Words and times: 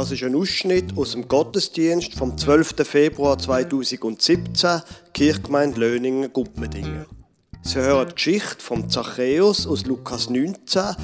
Das 0.00 0.12
ist 0.12 0.22
ein 0.22 0.34
Ausschnitt 0.34 0.96
aus 0.96 1.12
dem 1.12 1.28
Gottesdienst 1.28 2.14
vom 2.14 2.38
12. 2.38 2.88
Februar 2.88 3.38
2017, 3.38 4.80
Kirchgemeinde 5.12 5.78
Löningen, 5.78 6.32
Guppmedingen. 6.32 7.04
Sie 7.60 7.80
hören 7.80 8.08
die 8.08 8.14
Geschichte 8.14 8.60
von 8.60 8.88
Zachäus 8.88 9.66
aus 9.66 9.84
Lukas 9.84 10.30
19, 10.30 10.96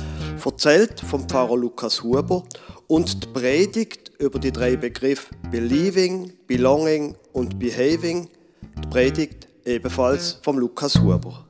erzählt 0.42 0.98
vom 0.98 1.28
Pfarrer 1.28 1.58
Lukas 1.58 2.02
Huber, 2.02 2.44
und 2.86 3.22
die 3.22 3.26
Predigt 3.26 4.12
über 4.18 4.38
die 4.38 4.50
drei 4.50 4.76
Begriffe 4.76 5.34
Believing, 5.50 6.32
Belonging 6.46 7.16
und 7.34 7.58
Behaving. 7.58 8.30
Die 8.82 8.88
Predigt 8.88 9.46
ebenfalls 9.66 10.38
vom 10.40 10.58
Lukas 10.58 10.98
Huber. 10.98 11.45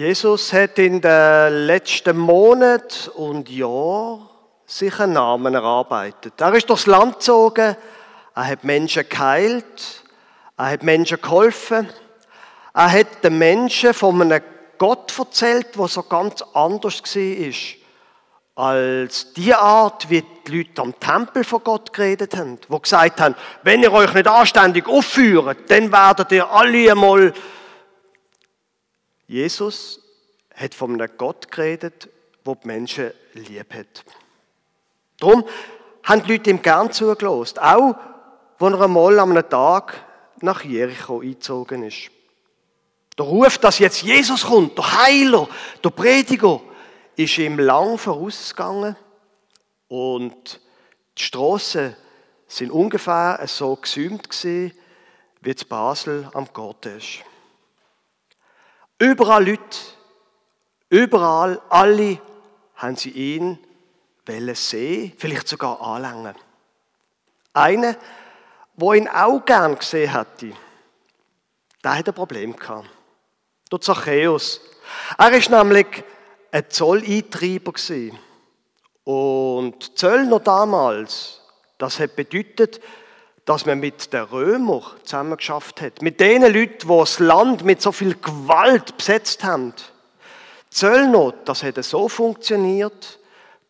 Jesus 0.00 0.54
hat 0.54 0.78
in 0.78 1.02
den 1.02 1.66
letzten 1.66 2.16
Monaten 2.16 3.10
und 3.16 3.50
Jahren 3.50 4.26
sich 4.64 4.98
einen 4.98 5.12
Namen 5.12 5.54
erarbeitet. 5.54 6.40
Er 6.40 6.54
ist 6.54 6.70
durchs 6.70 6.86
Land 6.86 7.16
gezogen, 7.16 7.76
er 8.34 8.46
hat 8.46 8.64
Menschen 8.64 9.06
geheilt, 9.06 10.02
er 10.56 10.70
hat 10.70 10.82
Menschen 10.84 11.20
geholfen, 11.20 11.86
er 12.72 12.90
hat 12.90 13.22
den 13.22 13.36
Menschen 13.36 13.92
von 13.92 14.22
einem 14.22 14.40
Gott 14.78 15.12
erzählt, 15.18 15.76
der 15.76 15.88
so 15.88 16.02
ganz 16.04 16.42
anders 16.54 17.02
war 17.04 18.70
als 18.72 19.34
die 19.34 19.52
Art, 19.52 20.08
wie 20.08 20.24
die 20.46 20.56
Leute 20.62 20.80
am 20.80 20.98
Tempel 20.98 21.44
von 21.44 21.62
Gott 21.62 21.92
geredet 21.92 22.34
haben, 22.38 22.58
wo 22.68 22.78
gesagt 22.78 23.20
haben, 23.20 23.34
wenn 23.64 23.82
ihr 23.82 23.92
euch 23.92 24.14
nicht 24.14 24.26
anständig 24.26 24.88
aufführt, 24.88 25.58
dann 25.68 25.92
werdet 25.92 26.32
ihr 26.32 26.50
alle 26.50 26.90
einmal 26.90 27.34
Jesus 29.30 30.00
hat 30.56 30.74
von 30.74 30.92
einem 30.92 31.08
Gott 31.16 31.52
geredet, 31.52 32.08
der 32.44 32.54
die 32.56 32.66
Menschen 32.66 33.12
lieb 33.34 33.72
hat. 33.72 34.04
Darum 35.20 35.44
haben 36.02 36.24
die 36.24 36.32
Leute 36.32 36.50
ihm 36.50 36.60
gern 36.60 36.90
zugelost, 36.90 37.62
auch 37.62 37.94
wenn 38.58 38.74
er 38.74 38.80
einmal 38.80 39.20
an 39.20 39.30
einem 39.30 39.48
Tag 39.48 40.04
nach 40.40 40.64
Jericho 40.64 41.20
eingezogen 41.20 41.84
ist. 41.84 42.10
Der 43.16 43.24
Ruf, 43.24 43.58
dass 43.58 43.78
jetzt 43.78 44.02
Jesus 44.02 44.46
kommt, 44.46 44.76
der 44.76 45.00
Heiler, 45.00 45.48
der 45.84 45.90
Prediger, 45.90 46.60
ist 47.14 47.38
ihm 47.38 47.60
lang 47.60 47.98
vorausgegangen 47.98 48.96
und 49.86 50.60
die 51.16 51.22
Straßen 51.22 51.94
sind 52.48 52.72
ungefähr 52.72 53.40
so 53.46 53.76
gesäumt 53.76 54.28
gewesen, 54.28 54.72
wie 55.40 55.50
es 55.50 55.64
Basel 55.64 56.28
am 56.34 56.52
Garten 56.52 56.96
ist. 56.96 57.20
Überall 59.00 59.48
Leute, 59.48 59.78
überall, 60.90 61.58
alle 61.70 62.20
haben 62.76 62.96
sie 62.96 63.10
ihn 63.10 63.58
sehen, 64.52 65.12
vielleicht 65.16 65.48
sogar 65.48 65.80
anlangen. 65.80 66.34
Einer, 67.54 67.96
wo 68.74 68.92
ihn 68.92 69.08
auch 69.08 69.42
gern 69.44 69.78
gesehen 69.78 70.12
hätte, 70.12 70.52
der 71.82 71.96
hat 71.96 72.08
ein 72.08 72.14
Problem 72.14 72.54
gehabt. 72.54 72.90
Der 73.72 73.80
Zachäus. 73.80 74.60
Er 75.16 75.32
ist 75.32 75.48
nämlich 75.48 76.04
ein 76.52 76.68
Zolleintreiber. 76.68 77.72
Und 79.04 79.98
Zöllner 79.98 80.40
damals, 80.40 81.40
das 81.78 81.98
hat 81.98 82.16
bedeutet, 82.16 82.80
dass 83.50 83.66
man 83.66 83.80
mit 83.80 84.12
den 84.12 84.22
Römern 84.22 84.84
zusammengeschafft 85.02 85.80
hat. 85.80 86.02
Mit 86.02 86.20
den 86.20 86.42
Leuten, 86.42 86.86
die 86.86 86.86
das 86.86 87.18
Land 87.18 87.64
mit 87.64 87.82
so 87.82 87.90
viel 87.90 88.14
Gewalt 88.14 88.96
besetzt 88.96 89.42
haben. 89.42 89.74
Zöllner, 90.70 91.34
das 91.46 91.64
hätte 91.64 91.82
so 91.82 92.08
funktioniert, 92.08 93.18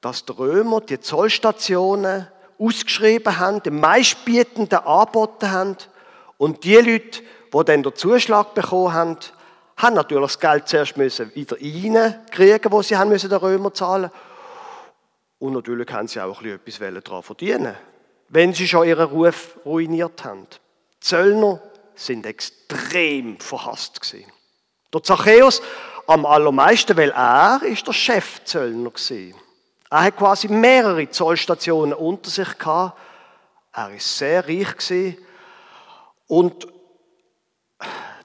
dass 0.02 0.26
die 0.26 0.32
Römer 0.32 0.82
die 0.82 1.00
Zollstationen 1.00 2.28
ausgeschrieben 2.58 3.38
haben, 3.38 3.62
den 3.62 3.80
meistbietenden 3.80 4.80
angeboten 4.80 5.50
haben 5.50 5.76
und 6.36 6.62
die 6.64 6.76
Leute, 6.76 7.22
die 7.50 7.64
dann 7.64 7.82
den 7.82 7.94
Zuschlag 7.94 8.52
bekommen 8.52 8.92
haben, 8.92 9.16
haben 9.78 9.94
natürlich 9.94 10.24
das 10.24 10.40
Geld 10.40 10.68
zuerst 10.68 10.98
müssen 10.98 11.34
wieder 11.34 11.56
reinkriegen, 11.56 12.70
was 12.70 12.88
sie 12.88 12.98
haben 12.98 13.08
müssen 13.08 13.30
den 13.30 13.38
Römer 13.38 13.72
zahlen. 13.72 14.10
Und 15.38 15.54
natürlich 15.54 15.90
haben 15.90 16.06
sie 16.06 16.20
auch 16.20 16.42
etwas 16.42 16.78
daran 17.02 17.22
verdienen 17.22 17.76
wenn 18.30 18.54
sie 18.54 18.66
schon 18.66 18.86
ihren 18.86 19.08
Ruf 19.08 19.58
ruiniert 19.66 20.24
haben. 20.24 20.46
Die 20.48 21.00
Zöllner 21.00 21.60
sind 21.94 22.24
extrem 22.24 23.38
verhasst 23.38 24.00
gewesen. 24.00 24.30
Der 24.94 25.02
Zachäus 25.02 25.60
am 26.06 26.24
allermeisten, 26.24 26.96
weil 26.96 27.10
er 27.10 27.60
ist 27.64 27.86
der 27.86 27.92
Chefzöllner 27.92 28.90
gewesen. 28.90 29.34
Er 29.90 30.02
hat 30.04 30.16
quasi 30.16 30.48
mehrere 30.48 31.10
Zollstationen 31.10 31.92
unter 31.92 32.30
sich 32.30 32.56
gehabt. 32.56 32.98
Er 33.72 33.92
ist 33.94 34.16
sehr 34.16 34.46
reich 34.46 34.76
gewesen. 34.76 35.18
Und 36.28 36.68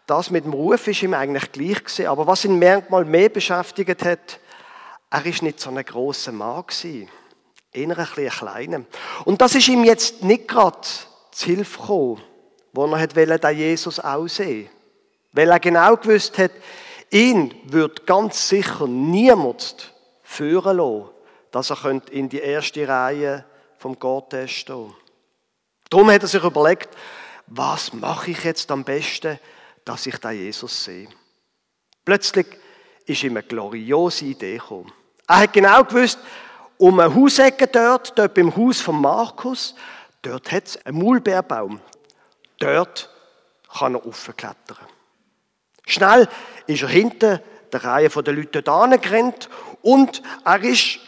das 0.06 0.30
mit 0.30 0.46
dem 0.46 0.54
Ruf 0.54 0.88
ist 0.88 1.02
ihm 1.02 1.16
eigentlich 1.16 1.52
gleich 1.52 1.84
gewesen. 1.84 2.08
Aber 2.08 2.28
was 2.28 2.46
ihn 2.46 2.60
manchmal 2.60 3.06
mehr 3.06 3.30
beschäftigt 3.30 4.06
hat, 4.06 4.40
er 5.10 5.26
ist 5.26 5.42
nicht 5.42 5.60
so 5.60 5.72
ein 5.72 5.84
großer 5.84 6.32
Mann 6.32 6.64
gewesen 6.68 7.10
eher 7.76 7.98
ein 7.98 8.30
kleiner. 8.30 8.82
Und 9.26 9.42
das 9.42 9.56
ist 9.56 9.68
ihm 9.68 9.84
jetzt 9.84 10.24
nicht 10.24 10.48
gerade 10.48 10.88
zu 11.32 11.46
Hilfe 11.46 11.80
gekommen, 11.80 12.22
wo 12.74 12.86
er 12.86 13.00
hat 13.00 13.16
den 13.16 13.58
Jesus 13.58 14.00
auch 14.00 14.28
sehen 14.28 14.70
Weil 15.32 15.50
er 15.50 15.60
genau 15.60 15.96
gewusst 15.98 16.38
hat, 16.38 16.52
ihn 17.12 17.54
wird 17.66 18.06
ganz 18.06 18.50
sicher 18.50 18.88
niemand 18.88 19.94
führen 20.24 20.78
lassen, 20.78 21.10
dass 21.52 21.70
er 21.70 22.02
in 22.12 22.30
die 22.30 22.40
erste 22.40 22.88
Reihe 22.88 23.46
vom 23.78 23.98
Gottes 24.00 24.52
stehen 24.52 24.94
Darum 25.90 26.10
hat 26.12 26.24
er 26.24 26.28
sich 26.28 26.44
überlegt, 26.44 26.90
was 27.48 27.94
mache 27.94 28.32
ich 28.32 28.44
jetzt 28.44 28.72
am 28.72 28.84
besten, 28.84 29.40
dass 29.84 30.06
ich 30.08 30.18
da 30.18 30.32
Jesus 30.32 30.84
sehe. 30.84 31.08
Plötzlich 32.04 32.48
ist 33.06 33.24
ihm 33.24 33.38
eine 33.38 33.44
gloriose 33.44 34.26
Idee 34.26 34.58
gekommen. 34.58 34.92
Er 35.28 35.38
hat 35.40 35.54
genau 35.54 35.84
gewusst, 35.84 36.20
um 36.78 37.00
eine 37.00 37.14
Hausecke 37.14 37.68
dort, 37.68 38.18
dort 38.18 38.34
beim 38.34 38.56
Haus 38.56 38.82
von 38.82 39.00
Markus, 39.02 39.76
dort 40.22 40.52
hat 40.52 40.68
es 40.68 40.86
einen 40.86 41.00
Maulbeerbaum. 41.00 41.80
Dort 42.60 43.10
kann 43.78 43.96
er 43.96 44.02
raufklettern. 44.02 44.78
Schnell 45.86 46.28
ist 46.68 46.82
er 46.82 46.90
hinter 46.90 47.42
der 47.72 47.84
Reihe 47.84 48.10
der 48.10 48.34
Leute 48.34 48.62
dort 48.62 48.70
angerannt 48.70 49.50
und 49.82 50.22
er 50.44 50.64
ist, 50.64 51.00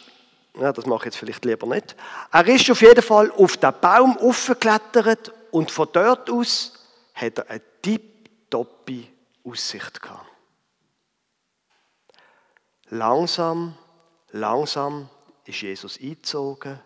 ja, 0.60 0.72
das 0.72 0.86
mache 0.86 1.00
ich 1.00 1.06
jetzt 1.06 1.18
vielleicht 1.18 1.46
lieber 1.46 1.68
nicht, 1.68 1.96
er 2.32 2.48
ist 2.48 2.70
auf 2.70 2.82
jeden 2.82 3.02
Fall 3.02 3.32
auf 3.32 3.58
den 3.58 3.74
Baum 3.82 4.18
aufgeklettert 4.18 5.32
und 5.52 5.72
von 5.72 5.88
dort 5.92 6.30
aus 6.30 6.74
hat 7.14 7.40
er 7.40 7.50
eine 7.50 7.62
tipptoppe 7.82 9.08
Aussicht 9.44 10.02
gehabt. 10.02 10.26
Langsam, 12.90 13.76
langsam 14.32 15.10
ist 15.48 15.62
Jesus 15.62 16.00
eingezogen. 16.00 16.80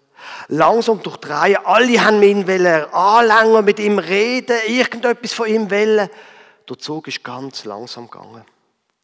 Langsam 0.50 1.02
durch 1.02 1.18
die 1.18 1.28
Reihe. 1.28 1.66
Alle 1.66 2.04
haben 2.04 2.22
ihn 2.22 2.48
anlängen, 2.48 3.66
mit 3.66 3.80
ihm 3.80 3.98
reden, 3.98 4.58
irgendetwas 4.68 5.34
von 5.34 5.48
ihm 5.48 5.72
wollen. 5.72 6.10
Der 6.70 6.78
Zug 6.78 7.08
ist 7.08 7.24
ganz 7.24 7.66
langsam 7.66 8.10
gegangen. 8.10 8.46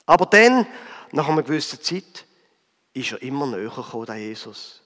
Aber 0.06 0.26
dann, 0.28 0.68
nach 1.12 1.28
einer 1.28 1.44
gewissen 1.44 1.82
Zeit, 1.82 2.26
ist 2.94 3.12
er 3.12 3.22
immer 3.22 3.48
näher 3.48 3.70
gekommen, 3.70 4.06
der 4.06 4.18
Jesus. 4.18 4.82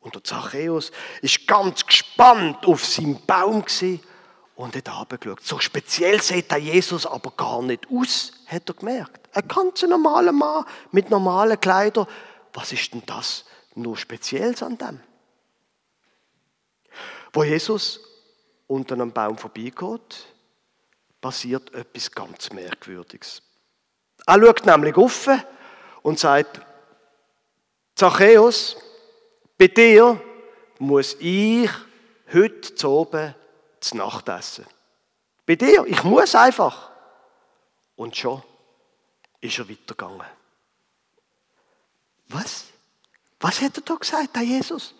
Und 0.00 0.14
der 0.14 0.24
Zachäus 0.24 0.90
ist 1.22 1.46
ganz 1.46 1.84
gespannt 1.84 2.66
auf 2.66 2.84
seinen 2.84 3.24
Baum 3.26 3.64
und 4.56 4.76
hat 4.76 4.88
runtergeschaut. 4.88 5.44
So 5.44 5.58
speziell 5.58 6.20
sieht 6.20 6.50
der 6.50 6.58
Jesus 6.58 7.06
aber 7.06 7.30
gar 7.32 7.62
nicht 7.62 7.86
aus, 7.92 8.32
hat 8.46 8.68
er 8.68 8.74
gemerkt. 8.74 9.28
Ein 9.36 9.46
ganz 9.46 9.82
normaler 9.82 10.32
Mann 10.32 10.64
mit 10.92 11.10
normalen 11.10 11.60
Kleidern. 11.60 12.06
Was 12.52 12.72
ist 12.72 12.92
denn 12.92 13.02
das 13.06 13.44
nur 13.78 13.96
Spezielles 13.96 14.62
an 14.62 14.76
dem. 14.78 15.00
Wo 17.32 17.44
Jesus 17.44 18.00
unter 18.66 18.94
einem 18.94 19.12
Baum 19.12 19.38
vorbeigeht, 19.38 20.26
passiert 21.20 21.72
etwas 21.74 22.10
ganz 22.10 22.50
Merkwürdiges. 22.50 23.42
Er 24.26 24.40
schaut 24.40 24.66
nämlich 24.66 24.96
auf 24.96 25.28
und 26.02 26.18
sagt, 26.18 26.60
Zachäus, 27.94 28.76
bei 29.56 29.68
dir 29.68 30.20
muss 30.78 31.16
ich 31.18 31.70
heute 32.32 32.74
zu 32.74 32.88
oben 32.90 33.34
zu 33.80 33.96
Nacht 33.96 34.28
essen. 34.28 34.66
Bei 35.46 35.56
dir, 35.56 35.84
ich 35.86 36.04
muss 36.04 36.34
einfach. 36.34 36.90
Und 37.96 38.16
schon 38.16 38.42
ist 39.40 39.58
er 39.58 39.68
weitergegangen. 39.68 40.26
Was? 42.28 42.66
Was 43.40 43.60
hat 43.60 43.76
er 43.76 43.82
da 43.82 43.94
gesagt, 43.94 44.36
der 44.36 44.42
Jesus? 44.42 44.94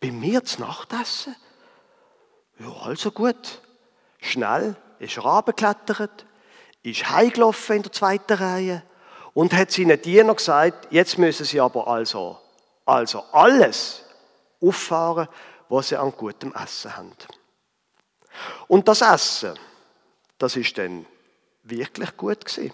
Bei 0.00 0.10
mir 0.10 0.44
zu 0.44 0.60
Nachtessen? 0.60 1.36
Ja, 2.58 2.72
also 2.82 3.10
gut. 3.10 3.60
Schnell 4.18 4.76
ist 4.98 5.16
er 5.16 5.24
runtergeklettert, 5.24 6.26
ist 6.82 7.08
heimgelaufen 7.10 7.76
in 7.76 7.82
der 7.82 7.92
zweiten 7.92 8.32
Reihe 8.32 8.82
und 9.34 9.52
hat 9.52 9.70
seinen 9.70 10.00
Diener 10.00 10.34
gesagt, 10.34 10.88
jetzt 10.90 11.18
müssen 11.18 11.44
sie 11.44 11.60
aber 11.60 11.86
also, 11.86 12.38
also 12.84 13.22
alles 13.32 14.02
auffahren, 14.60 15.28
was 15.68 15.88
sie 15.88 15.96
an 15.96 16.12
gutem 16.12 16.54
Essen 16.54 16.96
haben. 16.96 17.12
Und 18.68 18.88
das 18.88 19.02
Essen, 19.02 19.58
das 20.38 20.56
ist 20.56 20.76
dann 20.78 21.06
wirklich 21.62 22.16
gut 22.16 22.44
gewesen. 22.44 22.72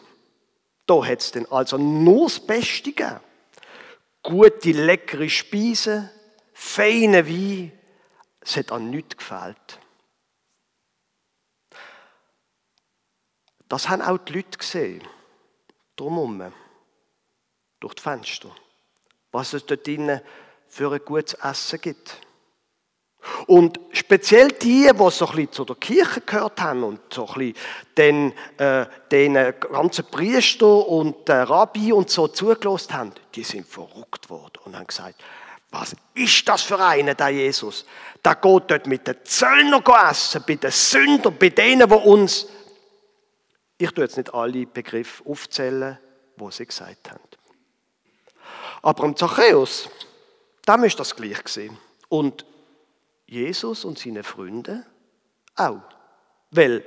Da 0.86 1.04
hat 1.04 1.20
es 1.20 1.32
dann 1.32 1.46
also 1.46 1.78
nur 1.78 2.26
das 2.26 2.40
Beste 2.40 2.92
gegeben. 2.92 3.20
Gute, 4.22 4.72
leckere 4.72 5.28
Speisen, 5.28 6.08
feine 6.52 7.26
Wein. 7.26 7.72
Es 8.40 8.56
hat 8.56 8.72
an 8.72 8.90
nichts 8.90 9.16
gefehlt. 9.16 9.80
Das 13.68 13.88
haben 13.88 14.02
auch 14.02 14.18
die 14.18 14.34
Leute 14.34 14.58
gesehen. 14.58 15.02
Drumherum. 15.96 16.52
Durch 17.80 17.94
die 17.94 18.02
Fenster. 18.02 18.54
Was 19.30 19.54
es 19.54 19.64
dort 19.64 19.86
drinnen 19.86 20.20
für 20.68 20.92
ein 20.92 21.04
gutes 21.04 21.34
Essen 21.34 21.80
gibt. 21.80 22.20
Und 23.46 23.78
speziell 23.92 24.48
die, 24.48 24.90
die 24.92 25.10
so 25.10 25.28
ein 25.28 25.52
zu 25.52 25.64
der 25.64 25.76
Kirche 25.76 26.20
gehört 26.22 26.60
haben 26.60 26.82
und 26.82 27.00
so 27.12 27.28
ein 27.28 27.54
den, 27.96 28.32
äh, 28.58 28.86
den 29.10 29.34
ganzen 29.60 30.06
Priester 30.06 30.88
und 30.88 31.28
äh, 31.28 31.34
Rabbi 31.34 31.92
und 31.92 32.10
so 32.10 32.28
zugelassen 32.28 32.94
haben, 32.94 33.12
die 33.34 33.44
sind 33.44 33.66
verrückt 33.66 34.28
worden 34.28 34.58
und 34.64 34.76
haben 34.76 34.86
gesagt, 34.86 35.22
was 35.70 35.96
ist 36.14 36.48
das 36.48 36.62
für 36.62 36.78
einer, 36.84 37.14
der 37.14 37.30
Jesus? 37.30 37.86
Der 38.24 38.34
geht 38.34 38.70
dort 38.70 38.86
mit 38.86 39.06
den 39.06 39.16
Zöllnern 39.24 39.82
essen, 40.10 40.44
bei 40.46 40.56
den 40.56 40.70
Sündern, 40.70 41.36
bei 41.38 41.48
denen, 41.48 41.88
die 41.88 41.94
uns... 41.94 42.46
Ich 43.78 43.90
tue 43.90 44.04
jetzt 44.04 44.16
nicht 44.16 44.32
alle 44.34 44.66
Begriffe 44.66 45.24
aufzählen, 45.26 45.98
wo 46.36 46.50
sie 46.50 46.66
gesagt 46.66 47.10
haben. 47.10 47.20
Aber 48.82 49.04
im 49.04 49.16
Zachäus, 49.16 49.88
dem 50.68 50.84
ist 50.84 51.00
das 51.00 51.16
gleich 51.16 51.42
gewesen. 51.42 51.78
Und 52.08 52.44
Jesus 53.32 53.86
und 53.86 53.98
seine 53.98 54.22
Freunde 54.22 54.84
auch. 55.56 55.80
Weil 56.50 56.84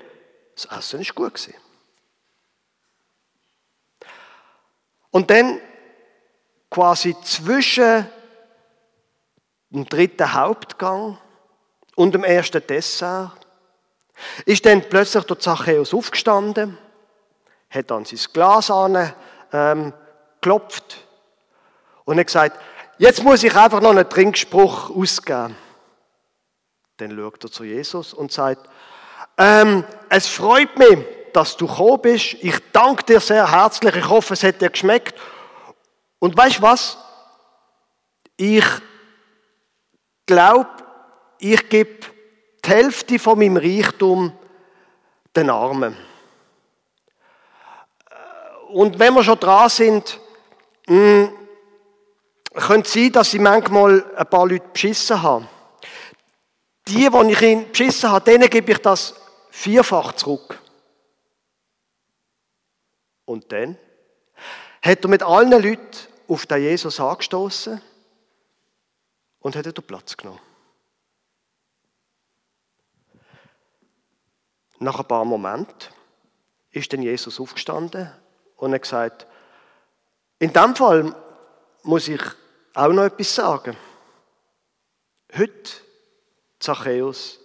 das 0.56 0.66
Essen 0.66 1.02
ist 1.02 1.16
gut 1.16 1.34
gewesen. 1.34 1.56
Und 5.10 5.32
dann 5.32 5.60
quasi 6.70 7.16
zwischen 7.24 8.08
dem 9.72 9.86
dritten 9.86 10.34
Hauptgang 10.34 11.18
und 11.96 12.14
dem 12.14 12.24
ersten 12.24 12.66
Dessert 12.68 13.48
ist 14.46 14.66
dann 14.66 14.88
plötzlich 14.88 15.24
der 15.24 15.40
Zachäus 15.40 15.94
aufgestanden, 15.94 16.78
hat 17.70 17.90
dann 17.90 18.06
sein 18.06 18.20
Glas 18.32 18.70
an, 18.70 19.14
ähm, 19.52 19.94
geklopft 20.42 21.08
und 22.04 22.20
hat 22.20 22.28
gesagt, 22.28 22.62
jetzt 23.00 23.24
muss 23.24 23.44
ich 23.44 23.56
einfach 23.56 23.82
noch 23.82 23.90
einen 23.90 24.08
Trinkspruch 24.08 24.92
ausgeben. 24.92 25.56
Dann 26.98 27.16
schaut 27.16 27.44
er 27.44 27.52
zu 27.52 27.64
Jesus 27.64 28.14
und 28.14 28.32
sagt, 28.32 28.70
ähm, 29.38 29.84
es 30.10 30.28
freut 30.28 30.78
mich, 30.78 31.00
dass 31.34 31.58
du 31.58 31.68
gekommen 31.68 32.02
bist. 32.02 32.36
Ich 32.42 32.56
danke 32.72 33.04
dir 33.04 33.20
sehr 33.20 33.52
herzlich. 33.52 33.96
Ich 33.96 34.10
hoffe, 34.10 34.34
es 34.34 34.44
hat 34.44 34.62
dir 34.62 34.70
geschmeckt. 34.70 35.20
Und 36.20 36.38
weißt 36.38 36.60
du 36.60 36.62
was? 36.62 36.98
Ich 38.38 38.66
glaube, 40.26 40.70
ich 41.40 41.68
gebe 41.70 42.06
die 42.64 42.70
Hälfte 42.70 43.20
von 43.20 43.38
meinem 43.38 43.58
Reichtum 43.58 44.32
den 45.36 45.50
Armen. 45.50 45.96
Und 48.70 48.98
wenn 49.00 49.14
wir 49.14 49.24
schon 49.24 49.40
dran 49.40 49.70
sind, 49.70 50.20
mh, 50.88 50.96
hm, 50.96 51.34
könnte 52.56 52.88
es 52.88 52.94
sein, 52.94 53.12
dass 53.12 53.34
ich 53.34 53.42
manchmal 53.42 54.06
ein 54.16 54.28
paar 54.28 54.48
Leute 54.48 54.66
beschissen 54.72 55.22
habe. 55.22 55.48
Die, 56.88 57.10
die 57.10 57.32
ich 57.32 57.42
ihnen 57.42 57.72
beschissen 57.72 58.12
habe, 58.12 58.32
denen 58.32 58.50
gebe 58.50 58.72
ich 58.72 58.78
das 58.80 59.16
vierfach 59.50 60.14
zurück. 60.14 60.60
Und 63.26 63.52
dann 63.52 63.78
hat 64.82 65.04
er 65.04 65.10
mit 65.10 65.24
allen 65.24 65.52
Leuten 65.52 65.98
auf 66.28 66.46
den 66.46 66.62
Jesus 66.62 67.00
angestoßen 67.00 67.82
und 69.40 69.56
hat 69.56 69.66
den 69.66 69.74
Platz 69.74 70.16
genommen. 70.16 70.40
Nach 74.80 75.00
ein 75.00 75.08
paar 75.08 75.26
Momenten 75.26 75.94
ist 76.72 76.92
dann 76.92 77.02
Jesus 77.02 77.40
aufgestanden 77.40 78.12
und 78.58 78.74
hat 78.74 78.82
gesagt, 78.82 79.28
in 80.40 80.52
dem 80.52 80.76
Fall 80.76 81.16
muss 81.84 82.08
ich 82.08 82.22
auch 82.74 82.90
noch 82.90 83.06
etwas 83.06 83.34
sagen. 83.34 83.78
Heute 85.36 85.85
Zachäus, 86.66 87.40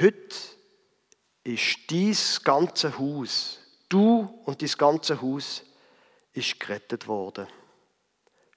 heute 0.00 0.36
ist 1.44 1.78
dies 1.90 2.42
ganze 2.42 2.98
Haus, 2.98 3.60
du 3.88 4.42
und 4.44 4.60
dein 4.60 4.70
ganze 4.76 5.22
Haus, 5.22 5.62
ist 6.32 6.58
gerettet 6.58 7.06
worden. 7.06 7.46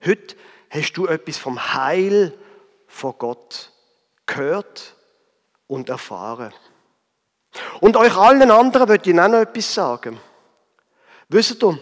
Heute 0.04 0.36
hast 0.72 0.94
du 0.94 1.06
etwas 1.06 1.38
vom 1.38 1.74
Heil 1.76 2.36
von 2.88 3.14
Gott 3.20 3.72
gehört 4.26 4.96
und 5.68 5.90
erfahren. 5.90 6.52
Und 7.80 7.96
euch 7.96 8.18
allen 8.18 8.50
anderen 8.50 8.90
würde 8.90 9.08
ich 9.08 9.20
auch 9.20 9.28
noch 9.28 9.42
etwas 9.42 9.72
sagen. 9.72 10.20
Wisst 11.28 11.62
ihr, 11.64 11.78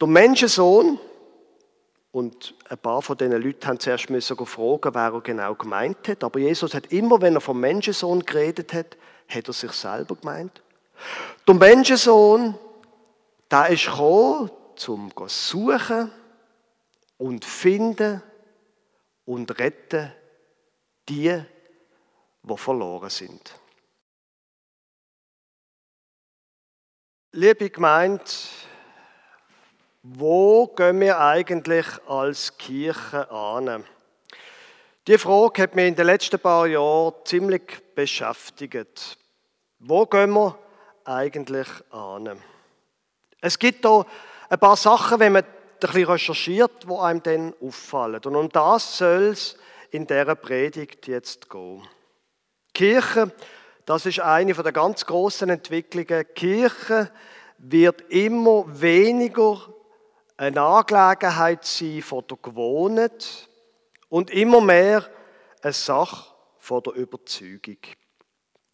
der 0.00 0.08
Menschensohn, 0.08 0.98
und 2.14 2.54
ein 2.74 2.78
paar 2.78 3.02
von 3.02 3.16
diesen 3.16 3.40
Leuten 3.40 3.66
haben 3.66 3.78
zuerst 3.78 4.10
müssen 4.10 4.36
fragen, 4.46 4.94
wer 4.94 5.12
er 5.12 5.20
genau 5.20 5.54
gemeint 5.54 6.08
hat. 6.08 6.24
Aber 6.24 6.40
Jesus 6.40 6.74
hat 6.74 6.92
immer, 6.92 7.20
wenn 7.20 7.36
er 7.36 7.40
vom 7.40 7.60
Menschensohn 7.60 8.24
geredet 8.24 8.72
hat, 8.72 8.96
hat 9.28 9.46
er 9.46 9.52
sich 9.52 9.70
selber 9.72 10.16
gemeint. 10.16 10.60
Der 11.46 11.54
Menschensohn, 11.54 12.58
der 13.50 13.68
ist 13.68 13.86
gekommen, 13.86 14.50
um 14.88 15.16
zu 15.16 15.28
suchen 15.28 16.10
und 17.16 17.44
finden 17.44 18.22
und 19.24 19.56
retten 19.58 20.12
die, 21.08 21.40
die 22.42 22.56
verloren 22.56 23.10
sind. 23.10 23.54
Liebe 27.30 27.70
Gemeinde, 27.70 28.24
wo 30.06 30.66
gehen 30.66 31.00
wir 31.00 31.18
eigentlich 31.18 31.86
als 32.06 32.58
Kirche 32.58 33.30
an? 33.30 33.84
Die 35.06 35.16
Frage 35.16 35.62
hat 35.62 35.74
mich 35.74 35.86
in 35.86 35.96
den 35.96 36.04
letzten 36.04 36.38
paar 36.38 36.66
Jahren 36.66 37.14
ziemlich 37.24 37.82
beschäftigt. 37.94 39.16
Wo 39.78 40.04
gehen 40.04 40.32
wir 40.32 40.58
eigentlich 41.06 41.68
an? 41.90 42.38
Es 43.40 43.58
gibt 43.58 43.86
da 43.86 44.04
ein 44.50 44.58
paar 44.58 44.76
Sachen, 44.76 45.20
wenn 45.20 45.32
man 45.32 45.42
ein 45.42 45.50
bisschen 45.80 46.04
recherchiert, 46.04 46.86
wo 46.86 47.00
einem 47.00 47.22
dann 47.22 47.54
auffallen. 47.62 48.20
Und 48.26 48.36
um 48.36 48.50
das 48.50 48.98
soll 48.98 49.28
es 49.28 49.56
in 49.90 50.06
dieser 50.06 50.34
Predigt 50.34 51.06
jetzt 51.06 51.48
gehen. 51.48 51.82
Kirche, 52.74 53.32
das 53.86 54.04
ist 54.04 54.20
eine 54.20 54.52
der 54.52 54.72
ganz 54.72 55.06
großen 55.06 55.48
Entwicklungen. 55.48 56.26
Kirche 56.34 57.10
wird 57.56 58.02
immer 58.10 58.66
weniger 58.68 59.62
eine 60.36 60.60
Angelegenheit 60.60 61.64
sein 61.64 62.02
von 62.02 62.24
der 62.28 62.38
Gewohnheit 62.42 63.48
und 64.08 64.30
immer 64.30 64.60
mehr 64.60 65.08
eine 65.62 65.72
Sache 65.72 66.32
von 66.58 66.82
der 66.82 66.94
Überzeugung. 66.94 67.78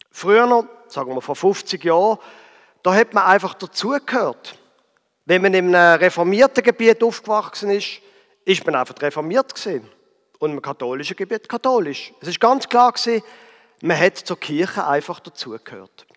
Früher, 0.09 0.67
sagen 0.87 1.13
wir 1.13 1.21
vor 1.21 1.35
50 1.35 1.83
Jahren, 1.83 2.17
da 2.83 2.93
hat 2.93 3.13
man 3.13 3.25
einfach 3.25 3.53
dazugehört. 3.53 4.57
Wenn 5.25 5.41
man 5.41 5.53
in 5.53 5.75
einem 5.75 5.99
reformierten 5.99 6.63
Gebiet 6.63 7.03
aufgewachsen 7.03 7.69
ist, 7.69 8.01
ist 8.43 8.65
man 8.65 8.75
einfach 8.75 8.99
reformiert 9.01 9.53
gewesen. 9.53 9.87
Und 10.39 10.51
im 10.51 10.61
katholischen 10.61 11.15
Gebiet 11.15 11.47
katholisch. 11.47 12.11
Es 12.19 12.27
ist 12.27 12.39
ganz 12.39 12.67
klar 12.67 12.91
gewesen, 12.91 13.23
man 13.81 13.99
hat 13.99 14.17
zur 14.17 14.39
Kirche 14.39 14.85
einfach 14.85 15.19
dazugehört. 15.19 16.07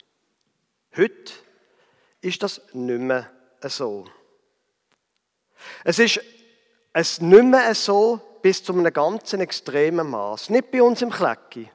Heute 0.97 1.33
ist 2.21 2.43
das 2.43 2.63
nicht 2.73 3.01
mehr 3.01 3.31
so. 3.63 4.07
Es 5.85 5.99
ist 5.99 6.21
es 6.95 7.21
nicht 7.21 7.45
mehr 7.45 7.75
so 7.75 8.21
bis 8.41 8.63
zu 8.63 8.73
einem 8.73 8.93
ganzen 8.93 9.41
extremen 9.41 10.09
Maß. 10.09 10.51
Nicht 10.51 10.71
bei 10.71 10.83
uns 10.83 11.03
im 11.03 11.11
Klecki. 11.11 11.69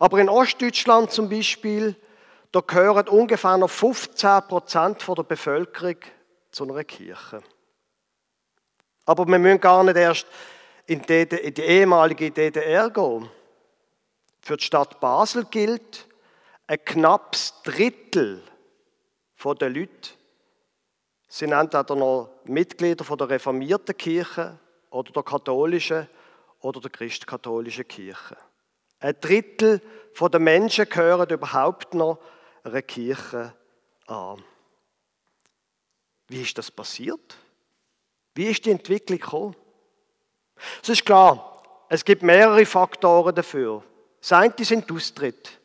Aber 0.00 0.18
in 0.18 0.28
Ostdeutschland 0.28 1.12
zum 1.12 1.28
Beispiel, 1.28 1.94
da 2.50 2.60
gehören 2.60 3.08
ungefähr 3.08 3.56
noch 3.56 3.70
15 3.70 4.42
Prozent 4.48 5.06
der 5.06 5.22
Bevölkerung 5.22 5.96
zu 6.50 6.64
einer 6.64 6.82
Kirche. 6.84 7.42
Aber 9.06 9.26
wir 9.26 9.38
müssen 9.38 9.60
gar 9.60 9.84
nicht 9.84 9.96
erst 9.96 10.26
in 10.86 11.02
die, 11.02 11.22
in 11.22 11.54
die 11.54 11.62
ehemalige 11.62 12.30
DDR 12.30 12.90
gehen. 12.90 13.30
Für 14.40 14.56
die 14.56 14.64
Stadt 14.64 14.98
Basel 14.98 15.44
gilt, 15.44 16.08
ein 16.66 16.84
knappes 16.84 17.54
Drittel 17.62 18.42
der 19.44 19.70
Leute 19.70 20.10
sind 21.32 21.52
entweder 21.52 21.96
noch 21.96 22.28
Mitglieder 22.44 23.04
von 23.04 23.16
der 23.16 23.30
reformierten 23.30 23.96
Kirche 23.96 24.58
oder 24.90 25.12
der 25.12 25.22
katholischen 25.22 26.06
oder 26.60 26.78
der 26.78 26.90
christkatholischen 26.90 27.88
Kirche. 27.88 28.36
Ein 29.00 29.16
Drittel 29.18 29.80
der 30.20 30.40
Menschen 30.40 30.86
gehören 30.86 31.30
überhaupt 31.30 31.94
noch 31.94 32.18
einer 32.62 32.82
Kirche 32.82 33.54
an. 34.06 34.44
Wie 36.28 36.42
ist 36.42 36.58
das 36.58 36.70
passiert? 36.70 37.38
Wie 38.34 38.48
ist 38.50 38.66
die 38.66 38.70
Entwicklung 38.70 39.18
gekommen? 39.18 39.56
Es 40.82 40.90
ist 40.90 41.06
klar, 41.06 41.62
es 41.88 42.04
gibt 42.04 42.22
mehrere 42.22 42.66
Faktoren 42.66 43.34
dafür. 43.34 43.82
Das 44.20 44.32
eine 44.32 44.52
sind 44.58 44.90
die 44.90 44.94
Austritt. 44.94 45.58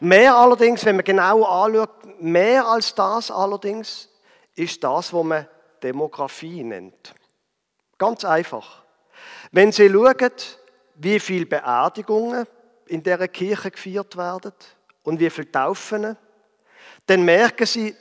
Mehr 0.00 0.36
allerdings, 0.36 0.84
wenn 0.84 0.96
man 0.96 1.04
genau 1.06 1.44
anschaut, 1.44 2.20
mehr 2.20 2.66
als 2.66 2.94
das 2.94 3.30
allerdings, 3.30 4.10
ist 4.58 4.82
das, 4.82 5.12
was 5.12 5.24
man 5.24 5.46
Demografie 5.82 6.64
nennt. 6.64 7.14
Ganz 7.96 8.24
einfach. 8.24 8.82
Wenn 9.52 9.72
Sie 9.72 9.88
schauen, 9.88 10.32
wie 10.96 11.20
viele 11.20 11.46
Beerdigungen 11.46 12.46
in 12.86 13.02
der 13.02 13.28
Kirche 13.28 13.70
gefeiert 13.70 14.16
werden 14.16 14.52
und 15.04 15.20
wie 15.20 15.30
viele 15.30 15.50
Taufen, 15.50 16.16
dann 17.06 17.24
merken 17.24 17.66
Sie, 17.66 17.94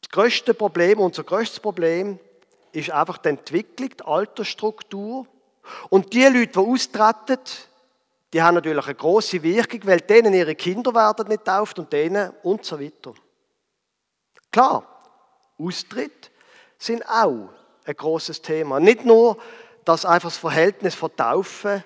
das 0.00 0.10
größte 0.10 0.54
Problem, 0.54 1.00
unser 1.00 1.24
größtes 1.24 1.60
Problem, 1.60 2.18
ist 2.72 2.90
einfach 2.90 3.18
die 3.18 3.30
Entwicklung, 3.30 3.90
die 3.90 4.04
Altersstruktur. 4.04 5.26
Und 5.90 6.12
die 6.12 6.24
Leute, 6.24 6.52
die 6.52 6.58
austreten, 6.58 7.38
die 8.32 8.42
haben 8.42 8.54
natürlich 8.54 8.84
eine 8.84 8.94
große 8.94 9.42
Wirkung, 9.42 9.80
weil 9.84 10.00
denen 10.00 10.34
ihre 10.34 10.54
Kinder 10.54 10.94
werden 10.94 11.28
nicht 11.28 11.44
tauft 11.44 11.78
und 11.78 11.92
denen 11.92 12.30
und 12.42 12.64
so 12.64 12.80
weiter. 12.80 13.14
Klar, 14.50 14.97
Austritt 15.58 16.30
sind 16.78 17.06
auch 17.08 17.50
ein 17.84 17.96
großes 17.96 18.42
Thema. 18.42 18.80
Nicht 18.80 19.04
nur, 19.04 19.38
dass 19.84 20.04
einfach 20.04 20.28
das 20.28 20.38
Verhältnis 20.38 20.94
von 20.94 21.14
Taufe 21.16 21.82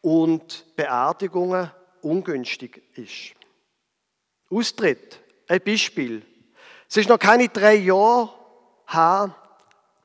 und 0.00 0.66
Beerdigungen 0.76 1.70
ungünstig 2.02 2.82
ist. 2.94 3.34
Austritt, 4.50 5.20
ein 5.48 5.60
Beispiel. 5.60 6.24
Es 6.88 6.98
ist 6.98 7.08
noch 7.08 7.18
keine 7.18 7.48
drei 7.48 7.76
Jahre 7.76 8.30
her, 8.86 9.34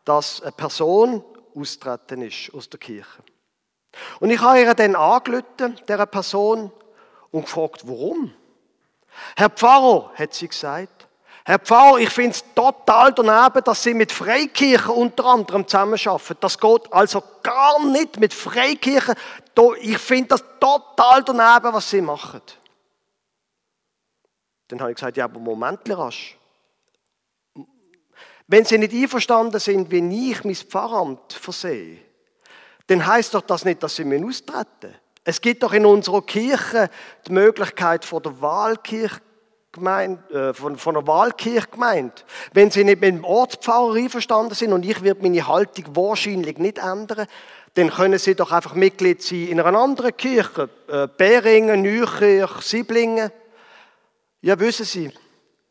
dass 0.06 0.42
eine 0.42 0.54
Person 0.54 1.24
austreten 1.54 2.22
ist 2.22 2.54
aus 2.54 2.70
der 2.70 2.80
Kirche. 2.80 3.24
Und 4.20 4.30
ich 4.30 4.40
habe 4.40 4.62
ihr 4.62 4.74
dann 4.74 4.96
angerufen, 4.96 5.80
dieser 5.88 6.06
Person, 6.06 6.72
und 7.32 7.42
gefragt, 7.42 7.82
warum. 7.86 8.34
Herr 9.36 9.50
Pfarrer, 9.50 10.14
hat 10.16 10.34
sie 10.34 10.48
gesagt, 10.48 10.97
Herr 11.48 11.60
Pfarrer, 11.60 12.00
ich 12.00 12.10
finde 12.10 12.32
es 12.32 12.44
total 12.54 13.14
daneben, 13.14 13.64
dass 13.64 13.82
Sie 13.82 13.94
mit 13.94 14.12
Freikirchen 14.12 14.92
unter 14.92 15.28
anderem 15.28 15.66
zusammenarbeiten. 15.66 16.36
Das 16.42 16.60
geht 16.60 16.92
also 16.92 17.24
gar 17.42 17.86
nicht 17.86 18.20
mit 18.20 18.34
Freikirchen. 18.34 19.16
Ich 19.80 19.98
finde 19.98 20.28
das 20.28 20.44
total 20.60 21.24
daneben, 21.24 21.74
was 21.74 21.90
Sie 21.90 22.02
machen. 22.02 22.42
Dann 24.68 24.82
habe 24.82 24.92
ich 24.92 24.98
gesagt, 24.98 25.16
ja, 25.16 25.24
aber 25.24 25.40
Moment, 25.40 25.80
rasch. 25.90 26.38
Wenn 28.48 28.66
Sie 28.66 28.78
nicht 28.78 28.92
einverstanden 28.92 29.62
sind, 29.62 29.90
wie 29.90 30.32
ich 30.32 30.44
mein 30.44 30.54
Pfarramt 30.54 31.32
versehe, 31.32 32.00
dann 32.88 33.08
heißt 33.08 33.34
doch 33.34 33.44
das 33.44 33.64
nicht, 33.64 33.82
dass 33.82 33.96
Sie 33.96 34.04
mir 34.04 34.22
austreten. 34.28 34.94
Es 35.24 35.40
gibt 35.40 35.64
doch 35.64 35.72
in 35.72 35.86
unserer 35.86 36.24
Kirche 36.24 36.90
die 37.26 37.32
Möglichkeit 37.32 38.04
von 38.04 38.22
der 38.22 38.42
Wahlkirche 38.42 39.22
äh, 39.86 40.54
von, 40.54 40.78
von 40.78 40.98
einer 40.98 41.08
Wahlkirchgemeinde. 41.08 42.14
Wenn 42.54 42.72
Sie 42.72 42.84
nicht 42.84 43.02
mit 43.02 43.14
dem 43.14 43.24
Ortspfarrer 43.24 43.96
einverstanden 43.96 44.56
sind 44.56 44.74
und 44.74 44.86
ich 44.86 45.02
werde 45.02 45.22
meine 45.22 45.48
Haltung 45.48 45.96
wahrscheinlich 45.96 46.58
nicht 46.58 46.78
ändern, 46.78 47.28
dann 47.76 47.90
können 47.90 48.18
Sie 48.18 48.36
doch 48.36 48.52
einfach 48.52 48.74
Mitglied 48.74 49.22
sein 49.22 49.48
in 49.48 49.60
einer 49.60 49.78
anderen 49.78 50.16
Kirche. 50.16 50.70
Äh, 50.88 51.08
Beringen, 51.16 51.82
Neukirch, 51.82 52.62
Siblingen. 52.62 53.32
Ja, 54.42 54.60
wissen 54.60 54.86
Sie, 54.86 55.12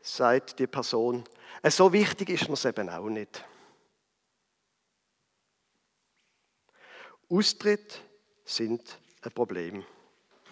sagt 0.00 0.58
die 0.58 0.66
Person, 0.66 1.24
so 1.68 1.92
wichtig 1.92 2.28
ist 2.30 2.48
mir 2.48 2.54
es 2.54 2.64
eben 2.64 2.88
auch 2.88 3.08
nicht. 3.08 3.44
Austritt 7.28 8.00
sind 8.44 8.98
ein 9.22 9.32
Problem. 9.32 9.84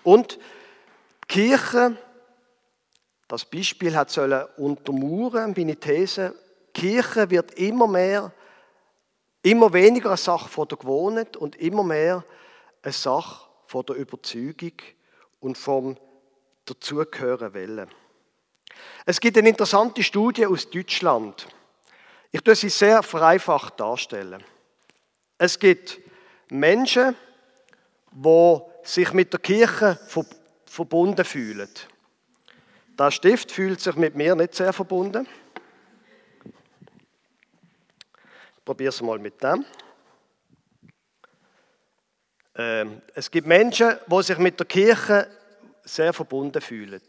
Und 0.03 0.39
die 1.23 1.27
Kirche, 1.29 1.97
das 3.29 3.45
Beispiel 3.45 3.97
hat 3.97 4.11
sollen 4.11 4.45
untermauern, 4.57 5.55
meine 5.57 5.77
These, 5.77 6.35
Kirche 6.73 7.31
wird 7.31 7.55
immer 7.55 7.87
mehr, 7.87 8.33
immer 9.43 9.73
weniger 9.73 10.11
eine 10.11 10.17
Sache 10.17 10.49
von 10.49 10.69
der 10.69 10.79
Gewohnheit 10.79 11.37
und 11.37 11.57
immer 11.57 11.85
mehr 11.85 12.25
eine 12.83 12.93
Sache 12.93 13.49
von 13.67 13.87
der 13.87 13.97
Überzeugung 13.97 14.73
und 15.41 15.57
vom 15.57 15.97
Dazugehören 16.65 17.55
wollen. 17.55 17.89
Es 19.07 19.21
gibt 19.21 19.39
eine 19.39 19.49
interessante 19.49 20.03
Studie 20.03 20.47
aus 20.47 20.69
Deutschland. 20.69 21.47
Ich 22.33 22.41
tue 22.41 22.57
sie 22.57 22.69
sehr 22.69 23.03
vereinfacht 23.03 23.79
darstellen. 23.79 24.43
Es 25.39 25.59
gibt 25.59 26.01
Menschen, 26.49 27.15
die 28.13 28.59
sich 28.83 29.13
mit 29.13 29.33
der 29.33 29.41
Kirche 29.41 29.99
verbunden 30.67 31.25
fühlen. 31.25 31.69
Der 32.99 33.11
Stift 33.11 33.51
fühlt 33.51 33.81
sich 33.81 33.97
mit 33.97 34.15
mir 34.15 34.37
nicht 34.37 34.55
sehr 34.55 34.73
verbunden. 34.73 35.27
Ich 38.57 38.65
probiere 38.65 38.91
es 38.91 39.03
mal 39.03 39.19
mit 39.19 39.43
dem. 39.43 39.65
Ähm, 42.57 43.03
es 43.15 43.29
gibt 43.29 43.49
Menschen, 43.49 43.97
die 44.07 44.23
sich 44.23 44.39
mit 44.39 44.61
der 44.61 44.67
Kirche 44.67 45.29
sehr 45.83 46.13
verbunden 46.13 46.63
fühlen. 46.63 47.03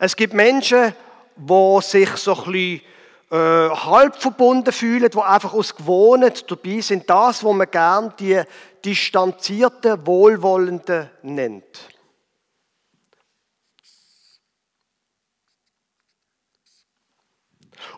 Es 0.00 0.16
gibt 0.16 0.34
Menschen, 0.34 0.94
die 1.36 1.78
sich 1.82 2.10
so 2.16 2.34
ein 2.34 2.52
bisschen 2.52 2.82
äh, 3.30 3.36
halb 3.36 4.16
verbunden 4.16 4.72
fühlen, 4.72 5.08
die 5.08 5.18
einfach 5.18 5.54
aus 5.54 5.76
Gewohnheit 5.76 6.50
dabei 6.50 6.80
sind. 6.80 7.08
Das, 7.08 7.44
was 7.44 7.54
man 7.54 7.70
gern 7.70 8.12
die 8.18 8.42
distanzierte, 8.84 10.04
wohlwollende 10.04 11.08
nennt. 11.22 11.99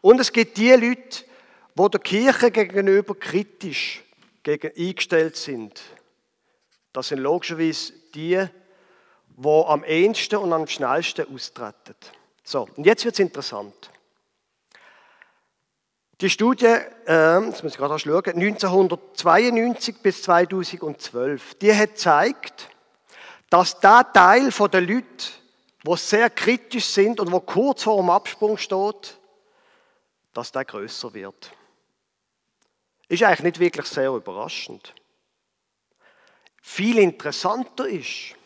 Und 0.03 0.21
es 0.21 0.33
gibt 0.33 0.59
die 0.59 0.73
Leute, 0.73 1.25
die 1.75 1.91
der 1.91 2.01
Kirche 2.01 2.51
gegenüber 2.51 3.15
kritisch 3.15 4.03
eingestellt 4.45 5.37
sind. 5.37 5.81
Das 6.93 7.09
sind 7.09 7.21
logischerweise 7.21 7.93
die, 8.15 8.45
die 9.37 9.65
am 9.67 9.85
ehesten 9.85 10.37
und 10.37 10.53
am 10.53 10.67
schnellsten 10.67 11.33
austreten. 11.33 11.95
So, 12.45 12.69
und 12.77 12.85
jetzt 12.85 13.05
wird 13.05 13.15
es 13.15 13.21
interessant. 13.21 13.91
Die 16.21 16.29
Studie, 16.29 16.67
äh, 17.07 17.45
jetzt 17.47 17.63
muss 17.63 17.73
ich 17.73 17.79
gerade 17.79 17.99
schauen, 17.99 18.23
1992 18.25 20.03
bis 20.03 20.23
2012, 20.23 21.55
die 21.55 21.75
hat 21.75 21.91
gezeigt, 21.91 22.69
dass 23.51 23.79
der 23.81 24.07
Teil 24.13 24.51
der 24.51 24.81
Leute, 24.81 25.05
die 25.87 25.97
sehr 25.97 26.29
kritisch 26.31 26.87
sind 26.87 27.21
und 27.21 27.31
wo 27.31 27.41
kurz 27.41 27.85
vor 27.85 28.01
dem 28.01 28.11
Absprung 28.11 28.57
steht, 28.57 29.19
dass 30.33 30.53
der 30.53 30.65
größer 30.65 31.13
wird. 31.15 31.53
Ist 33.09 33.23
eigentlich 33.23 33.43
nicht 33.43 33.59
wirklich 33.59 33.87
sehr 33.87 34.11
überraschend. 34.11 34.95
Viel 36.63 36.99
interessanter 36.99 37.87
ist, 37.87 38.37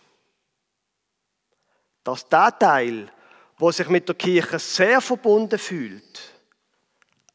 dass 2.03 2.29
der 2.29 2.59
Teil, 2.59 3.13
wo 3.59 3.71
sich 3.71 3.89
mit 3.89 4.09
der 4.09 4.15
Kirche 4.15 4.59
sehr 4.59 5.01
verbunden 5.01 5.59
fühlt, 5.59 6.33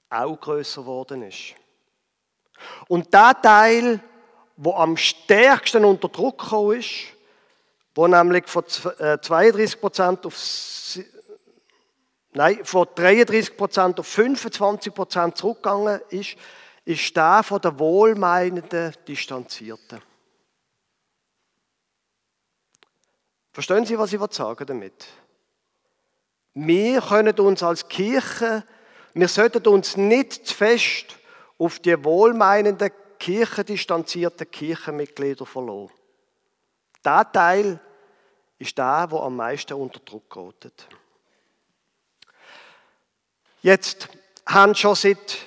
auch 0.09 0.35
größer 0.39 0.81
geworden 0.81 1.23
ist. 1.23 1.55
Und 2.87 3.13
der 3.13 3.39
Teil, 3.41 3.99
wo 4.57 4.73
am 4.73 4.97
stärksten 4.97 5.85
unter 5.85 6.09
Druck 6.09 6.39
gekommen 6.39 6.79
ist, 6.79 7.13
wo 7.95 8.07
nämlich 8.07 8.47
von 8.47 8.63
32% 8.63 10.23
äh, 10.23 10.27
auf 10.27 10.37
nein, 12.33 12.63
von 12.63 12.85
33% 12.87 13.99
auf 13.99 14.17
25% 14.17 15.35
zurückgegangen 15.35 16.01
ist, 16.09 16.35
ist 16.85 17.15
der 17.15 17.43
von 17.43 17.61
der 17.61 17.77
wohlmeinenden 17.77 18.93
Distanzierten. 19.07 20.01
Verstehen 23.51 23.85
Sie, 23.85 23.97
was 23.97 24.13
ich 24.13 24.21
sagen 24.31 24.65
damit? 24.65 25.07
Wir 26.53 27.01
können 27.01 27.37
uns 27.39 27.63
als 27.63 27.87
Kirche, 27.87 28.63
wir 29.13 29.27
sollten 29.27 29.67
uns 29.67 29.97
nicht 29.97 30.47
zu 30.47 30.55
fest 30.55 31.17
auf 31.57 31.79
die 31.79 32.03
wohlmeinenden, 32.03 32.91
kirchendistanzierten 33.19 34.49
Kirchenmitglieder 34.49 35.45
verlassen. 35.45 35.91
Der 37.05 37.31
Teil 37.31 37.79
ist 38.57 38.77
der, 38.77 39.07
der 39.07 39.19
am 39.19 39.35
meisten 39.35 39.73
unter 39.73 39.99
Druck 39.99 40.29
gerät. 40.29 40.87
Jetzt, 43.61 44.09
haben 44.45 44.75
schon 44.75 44.95
seit 44.95 45.37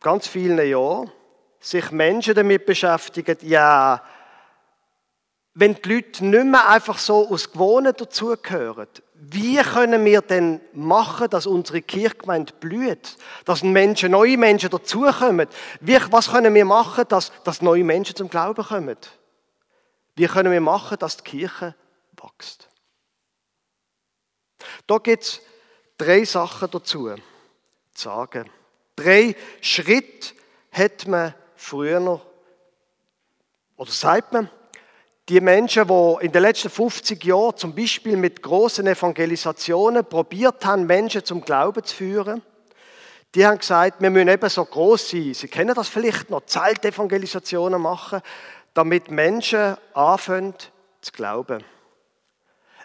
ganz 0.00 0.26
vielen 0.26 0.66
Jahren 0.66 1.10
sich 1.60 1.90
Menschen 1.90 2.34
damit 2.34 2.66
beschäftigt, 2.66 3.42
ja, 3.42 4.02
wenn 5.54 5.74
die 5.74 5.94
Leute 5.94 6.24
nicht 6.24 6.44
mehr 6.44 6.68
einfach 6.68 6.98
so 6.98 7.28
aus 7.28 7.50
Gewohnen 7.50 7.94
dazugehören, 7.96 8.88
wie 9.14 9.56
können 9.56 10.04
wir 10.04 10.20
denn 10.20 10.60
machen, 10.72 11.30
dass 11.30 11.46
unsere 11.46 11.80
Kirchgemeinde 11.80 12.52
blüht, 12.54 13.16
dass 13.44 13.62
Menschen, 13.62 14.10
neue 14.10 14.36
Menschen 14.36 14.68
dazukommen? 14.68 15.48
Wie, 15.80 15.98
was 16.10 16.30
können 16.30 16.52
wir 16.52 16.64
machen, 16.64 17.04
dass, 17.08 17.32
dass 17.44 17.62
neue 17.62 17.84
Menschen 17.84 18.16
zum 18.16 18.28
Glauben 18.28 18.64
kommen? 18.64 18.98
Wie 20.16 20.26
können 20.26 20.52
wir 20.52 20.60
machen, 20.60 20.98
dass 20.98 21.16
die 21.16 21.24
Kirche 21.24 21.74
wächst? 22.20 22.68
Da 24.86 24.98
gibt 24.98 25.22
es 25.22 25.40
drei 26.04 26.24
Sachen 26.24 26.68
dazu 26.70 27.08
zu 27.08 27.16
sagen. 27.94 28.50
Drei 28.96 29.34
Schritte 29.60 30.34
hat 30.70 31.06
man 31.06 31.34
früher 31.56 32.00
noch, 32.00 32.26
oder 33.76 33.90
sagt 33.90 34.32
man, 34.32 34.50
die 35.28 35.40
Menschen, 35.40 35.88
die 35.88 36.24
in 36.26 36.32
den 36.32 36.42
letzten 36.42 36.68
50 36.68 37.24
Jahren 37.24 37.56
zum 37.56 37.74
Beispiel 37.74 38.16
mit 38.16 38.42
großen 38.42 38.86
Evangelisationen 38.86 40.04
probiert 40.04 40.64
haben, 40.66 40.86
Menschen 40.86 41.24
zum 41.24 41.40
Glauben 41.40 41.82
zu 41.82 41.96
führen, 41.96 42.42
die 43.34 43.44
haben 43.44 43.58
gesagt, 43.58 44.00
wir 44.00 44.10
müssen 44.10 44.28
eben 44.28 44.48
so 44.48 44.64
groß 44.64 45.10
sein. 45.10 45.34
Sie 45.34 45.48
kennen 45.48 45.74
das 45.74 45.88
vielleicht 45.88 46.30
noch, 46.30 46.44
Zeltevangelisationen 46.46 47.80
machen, 47.80 48.20
damit 48.74 49.10
Menschen 49.10 49.76
anfangen 49.94 50.54
zu 51.00 51.10
glauben. 51.10 51.64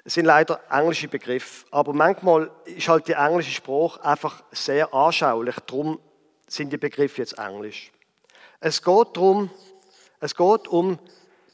Es 0.09 0.15
sind 0.15 0.25
leider 0.25 0.59
englische 0.71 1.07
Begriffe, 1.07 1.67
aber 1.69 1.93
manchmal 1.93 2.49
ist 2.65 2.87
halt 2.87 3.07
die 3.07 3.13
englische 3.13 3.51
Sprache 3.51 4.03
einfach 4.03 4.43
sehr 4.51 4.91
anschaulich. 4.91 5.55
Darum 5.67 5.99
sind 6.47 6.73
die 6.73 6.77
Begriffe 6.77 7.21
jetzt 7.21 7.37
englisch. 7.37 7.91
Es 8.59 8.81
geht 8.81 9.07
darum, 9.13 9.51
es 10.19 10.33
geht 10.33 10.67
um 10.67 10.97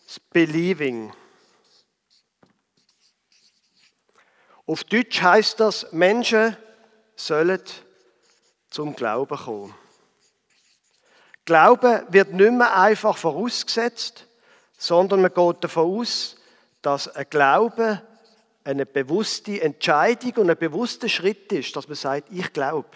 das 0.08 0.22
Believing. 0.22 1.14
Auf 4.66 4.86
Deutsch 4.86 5.22
heißt 5.22 5.60
das, 5.60 5.92
Menschen 5.92 6.56
sollen 7.18 7.62
zum 8.70 8.96
Glauben 8.96 9.38
kommen. 9.38 9.76
Glauben 11.44 12.06
wird 12.08 12.32
nicht 12.32 12.54
mehr 12.54 12.74
einfach 12.74 13.18
vorausgesetzt, 13.18 14.28
sondern 14.78 15.24
man 15.24 15.34
geht 15.34 15.62
davon 15.62 16.00
aus, 16.00 16.38
dass 16.82 17.14
ein 17.14 17.30
Glaube 17.30 18.02
eine 18.66 18.86
bewusste 18.86 19.62
Entscheidung 19.62 20.34
und 20.38 20.50
ein 20.50 20.58
bewusster 20.58 21.08
Schritt 21.08 21.52
ist, 21.52 21.76
dass 21.76 21.88
man 21.88 21.96
sagt, 21.96 22.30
ich 22.32 22.52
glaube. 22.52 22.90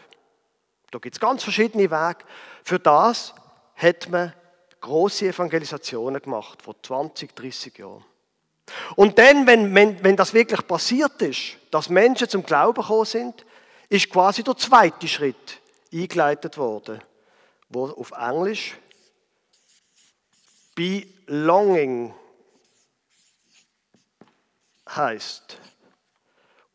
Da 0.91 0.97
gibt 0.97 1.15
es 1.15 1.19
ganz 1.19 1.43
verschiedene 1.43 1.91
Wege. 1.91 2.25
Für 2.63 2.79
das 2.79 3.33
hat 3.75 4.09
man 4.09 4.33
große 4.81 5.27
Evangelisationen 5.27 6.21
gemacht, 6.21 6.61
vor 6.63 6.75
20, 6.81 7.35
30 7.35 7.77
Jahren. 7.77 8.03
Und 8.95 9.17
dann, 9.19 9.45
wenn, 9.45 9.73
wenn, 9.75 10.03
wenn 10.03 10.15
das 10.15 10.33
wirklich 10.33 10.65
passiert 10.67 11.21
ist, 11.21 11.57
dass 11.71 11.89
Menschen 11.89 12.29
zum 12.29 12.43
Glauben 12.43 12.81
gekommen 12.81 13.05
sind, 13.05 13.45
ist 13.89 14.09
quasi 14.09 14.43
der 14.43 14.57
zweite 14.57 15.07
Schritt 15.07 15.59
eingeleitet 15.93 16.57
worden, 16.57 17.01
wo 17.69 17.85
auf 17.85 18.11
Englisch 18.11 18.77
Belonging 20.75 22.13
heißt. 24.95 25.57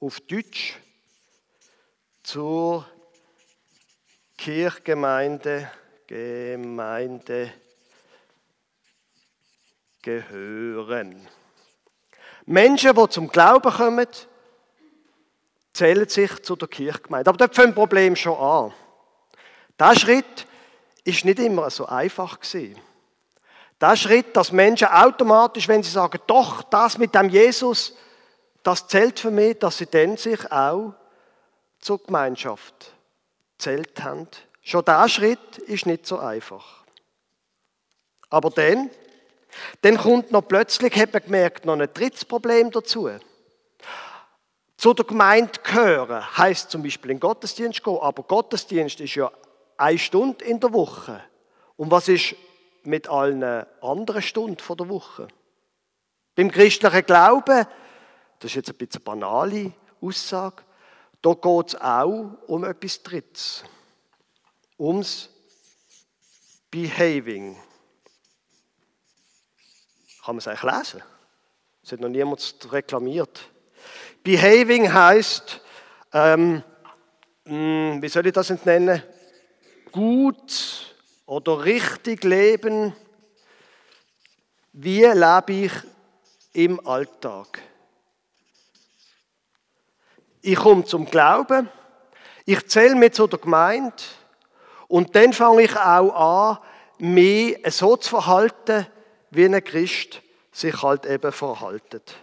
Auf 0.00 0.20
Deutsch 0.20 0.76
zur 2.22 2.86
Kirchgemeinde, 4.36 5.70
Gemeinde 6.06 7.52
gehören. 10.02 11.26
Menschen, 12.46 12.94
die 12.94 13.08
zum 13.08 13.28
Glauben 13.28 13.72
kommen, 13.72 14.06
zählen 15.72 16.08
sich 16.08 16.42
zu 16.42 16.56
der 16.56 16.68
Kirchgemeinde. 16.68 17.28
Aber 17.28 17.38
dort 17.38 17.54
fängt 17.54 17.68
ein 17.68 17.74
Problem 17.74 18.14
schon 18.14 18.36
an. 18.38 18.72
Dieser 19.80 19.98
Schritt 19.98 20.46
ist 21.04 21.24
nicht 21.24 21.38
immer 21.38 21.70
so 21.70 21.86
einfach. 21.86 22.38
Der 23.80 23.96
Schritt, 23.96 24.36
dass 24.36 24.52
Menschen 24.52 24.88
automatisch, 24.88 25.66
wenn 25.68 25.82
sie 25.82 25.90
sagen, 25.90 26.20
doch, 26.26 26.62
das 26.64 26.96
mit 26.98 27.14
dem 27.14 27.28
Jesus, 27.28 27.96
das 28.64 28.88
zählt 28.88 29.20
für 29.20 29.30
mich, 29.30 29.58
dass 29.58 29.78
sie 29.78 29.86
dann 29.86 30.16
sich 30.16 30.50
auch 30.50 30.94
zur 31.78 32.02
Gemeinschaft 32.02 32.92
zählt 33.58 34.02
haben. 34.02 34.26
Schon 34.62 34.84
dieser 34.84 35.08
Schritt 35.08 35.58
ist 35.58 35.86
nicht 35.86 36.06
so 36.06 36.18
einfach. 36.18 36.84
Aber 38.30 38.50
dann, 38.50 38.90
dann 39.82 39.98
kommt 39.98 40.32
noch 40.32 40.48
plötzlich, 40.48 40.96
hat 40.96 41.12
man 41.12 41.22
gemerkt, 41.22 41.66
noch 41.66 41.78
ein 41.78 41.88
drittes 41.92 42.24
Problem 42.24 42.70
dazu. 42.70 43.10
Zu 44.78 44.94
der 44.94 45.04
Gemeinde 45.04 45.52
gehören 45.62 46.36
heißt 46.36 46.70
zum 46.70 46.82
Beispiel 46.82 47.12
in 47.12 47.18
den 47.18 47.20
Gottesdienst 47.20 47.84
gehen, 47.84 47.98
aber 48.00 48.22
Gottesdienst 48.22 48.98
ist 49.00 49.14
ja 49.14 49.30
eine 49.76 49.98
Stunde 49.98 50.44
in 50.44 50.58
der 50.58 50.72
Woche. 50.72 51.22
Und 51.76 51.90
was 51.90 52.08
ist 52.08 52.34
mit 52.82 53.08
allen 53.08 53.66
anderen 53.82 54.22
Stunden 54.22 54.56
der 54.76 54.88
Woche? 54.88 55.28
Beim 56.34 56.50
christlichen 56.50 57.06
Glauben, 57.06 57.66
das 58.38 58.50
ist 58.50 58.54
jetzt 58.56 58.70
ein 58.70 58.76
bisschen 58.76 59.00
eine 59.00 59.04
banale 59.04 59.72
Aussage, 60.00 60.62
da 61.22 61.32
geht 61.32 61.68
es 61.68 61.80
auch 61.80 62.36
um 62.46 62.64
etwas 62.64 63.02
Drittes. 63.02 63.64
Ums 64.78 65.30
Behaving. 66.70 67.56
Kann 70.24 70.34
man 70.34 70.38
es 70.38 70.48
eigentlich 70.48 70.62
lesen? 70.62 71.02
Es 71.82 71.92
hat 71.92 72.00
noch 72.00 72.08
niemand 72.08 72.72
reklamiert. 72.72 73.40
Behaving 74.22 74.92
heißt, 74.92 75.60
ähm, 76.12 76.62
hm, 77.44 78.02
wie 78.02 78.08
soll 78.08 78.26
ich 78.26 78.32
das 78.32 78.50
nennen? 78.64 79.02
Gut 79.92 80.94
oder 81.26 81.64
richtig 81.64 82.24
leben. 82.24 82.94
Wie 84.72 85.04
lebe 85.04 85.52
ich 85.52 85.72
im 86.52 86.86
Alltag? 86.86 87.62
Ich 90.46 90.56
komme 90.56 90.84
zum 90.84 91.06
Glauben, 91.06 91.70
ich 92.44 92.68
zähle 92.68 92.96
mich 92.96 93.14
zu 93.14 93.26
der 93.26 93.38
Gemeinde 93.38 93.94
und 94.88 95.16
dann 95.16 95.32
fange 95.32 95.62
ich 95.62 95.74
auch 95.74 96.58
an, 96.58 96.58
mich 96.98 97.56
so 97.68 97.96
zu 97.96 98.10
verhalten, 98.10 98.86
wie 99.30 99.46
ein 99.46 99.64
Christ 99.64 100.20
sich 100.52 100.82
halt 100.82 101.06
eben 101.06 101.32
verhaltet. 101.32 102.16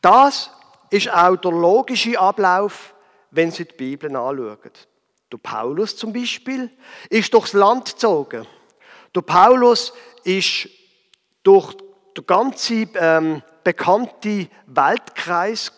Das 0.00 0.50
ist 0.88 1.12
auch 1.12 1.36
der 1.36 1.50
logische 1.50 2.18
Ablauf, 2.18 2.94
wenn 3.30 3.50
Sie 3.50 3.66
die 3.66 3.74
Bibel 3.74 4.16
anschauen. 4.16 4.72
Der 5.30 5.36
Paulus 5.36 5.94
zum 5.94 6.10
Beispiel 6.10 6.70
ist 7.10 7.34
durchs 7.34 7.52
Land 7.52 7.90
gezogen. 7.90 8.46
Der 9.14 9.20
Paulus 9.20 9.92
ist 10.24 10.70
durch 11.42 11.76
den 12.16 12.24
ganzen 12.24 12.88
ähm, 12.94 13.42
bekannten 13.62 14.48
Weltkreis 14.68 15.70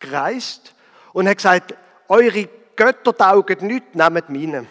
gereist 0.00 0.74
und 1.12 1.28
hat 1.28 1.36
gesagt, 1.36 1.74
eure 2.08 2.48
Götter 2.76 3.16
taugen 3.16 3.66
nicht, 3.66 3.94
nehmt 3.94 4.30
meine. 4.30 4.66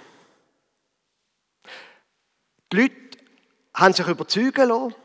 Die 2.71 2.78
Leute 2.78 2.95
haben 3.73 3.93
sich 3.93 4.08
überzeugen 4.08 4.69
lassen 4.69 4.95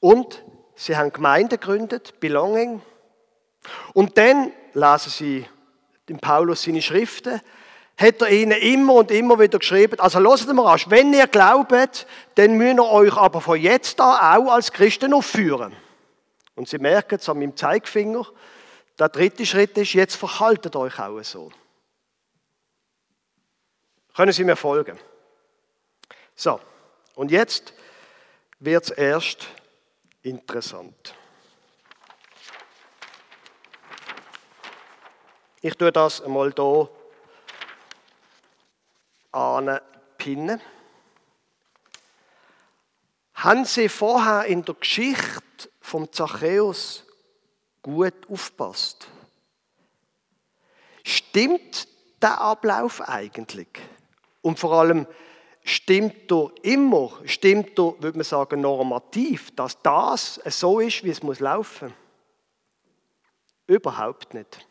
und 0.00 0.44
sie 0.76 0.96
haben 0.96 1.12
Gemeinden 1.12 1.60
gegründet, 1.60 2.20
Belonging. 2.20 2.82
Und 3.94 4.18
dann 4.18 4.52
lesen 4.74 5.10
sie 5.10 5.46
in 6.06 6.18
Paulus 6.18 6.62
seine 6.62 6.82
Schriften, 6.82 7.40
hat 7.96 8.20
er 8.20 8.30
ihnen 8.30 8.60
immer 8.60 8.94
und 8.94 9.10
immer 9.10 9.38
wieder 9.38 9.58
geschrieben, 9.58 10.00
also 10.00 10.18
lasst 10.18 10.52
mal 10.52 10.72
an, 10.72 10.80
wenn 10.88 11.14
ihr 11.14 11.26
glaubt, 11.28 12.06
dann 12.34 12.56
müsst 12.56 12.78
ihr 12.78 12.84
euch 12.84 13.16
aber 13.16 13.40
von 13.40 13.58
jetzt 13.60 14.00
an 14.00 14.42
auch 14.42 14.52
als 14.52 14.72
Christen 14.72 15.14
aufführen. 15.14 15.74
Und 16.56 16.68
sie 16.68 16.78
merken 16.78 17.16
es 17.16 17.28
an 17.28 17.38
meinem 17.38 17.56
Zeigefinger, 17.56 18.26
der 18.98 19.08
dritte 19.08 19.44
Schritt 19.44 19.76
ist, 19.78 19.92
jetzt 19.92 20.14
verhaltet 20.16 20.76
euch 20.76 20.98
auch 20.98 21.22
so. 21.22 21.50
Können 24.14 24.32
Sie 24.32 24.44
mir 24.44 24.56
folgen? 24.56 24.98
So, 26.36 26.60
und 27.14 27.30
jetzt 27.30 27.74
wird 28.60 28.84
es 28.84 28.90
erst 28.90 29.48
interessant. 30.22 31.14
Ich 35.60 35.74
tue 35.74 35.90
das 35.90 36.20
einmal 36.20 36.52
hier 36.54 36.90
anpinnen. 39.32 40.60
Haben 43.34 43.64
Sie 43.64 43.88
vorher 43.88 44.44
in 44.44 44.64
der 44.64 44.74
Geschichte 44.74 45.70
vom 45.80 46.12
Zachäus 46.12 47.04
gut 47.84 48.28
aufpasst? 48.28 49.06
Stimmt 51.04 51.86
der 52.20 52.40
Ablauf 52.40 53.00
eigentlich? 53.02 53.68
Und 54.42 54.58
vor 54.58 54.72
allem, 54.72 55.06
stimmt 55.62 56.32
er 56.32 56.50
immer, 56.62 57.12
stimmt 57.26 57.78
er, 57.78 57.94
würde 58.00 58.18
man 58.18 58.24
sagen, 58.24 58.60
normativ, 58.60 59.54
dass 59.54 59.80
das 59.82 60.40
so 60.46 60.80
ist, 60.80 61.04
wie 61.04 61.10
es 61.10 61.22
muss 61.22 61.40
laufen? 61.40 61.94
Überhaupt 63.66 64.34
nicht. 64.34 64.66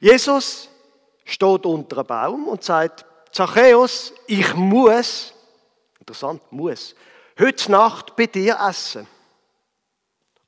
Jesus 0.00 0.68
steht 1.24 1.66
unter 1.66 1.98
einem 1.98 2.06
Baum 2.06 2.48
und 2.48 2.62
sagt, 2.64 3.04
Zachäus, 3.32 4.12
ich 4.26 4.54
muss, 4.54 5.34
interessant, 5.98 6.40
muss, 6.50 6.94
heute 7.38 7.70
Nacht 7.70 8.14
bei 8.14 8.26
dir 8.26 8.58
essen. 8.60 9.08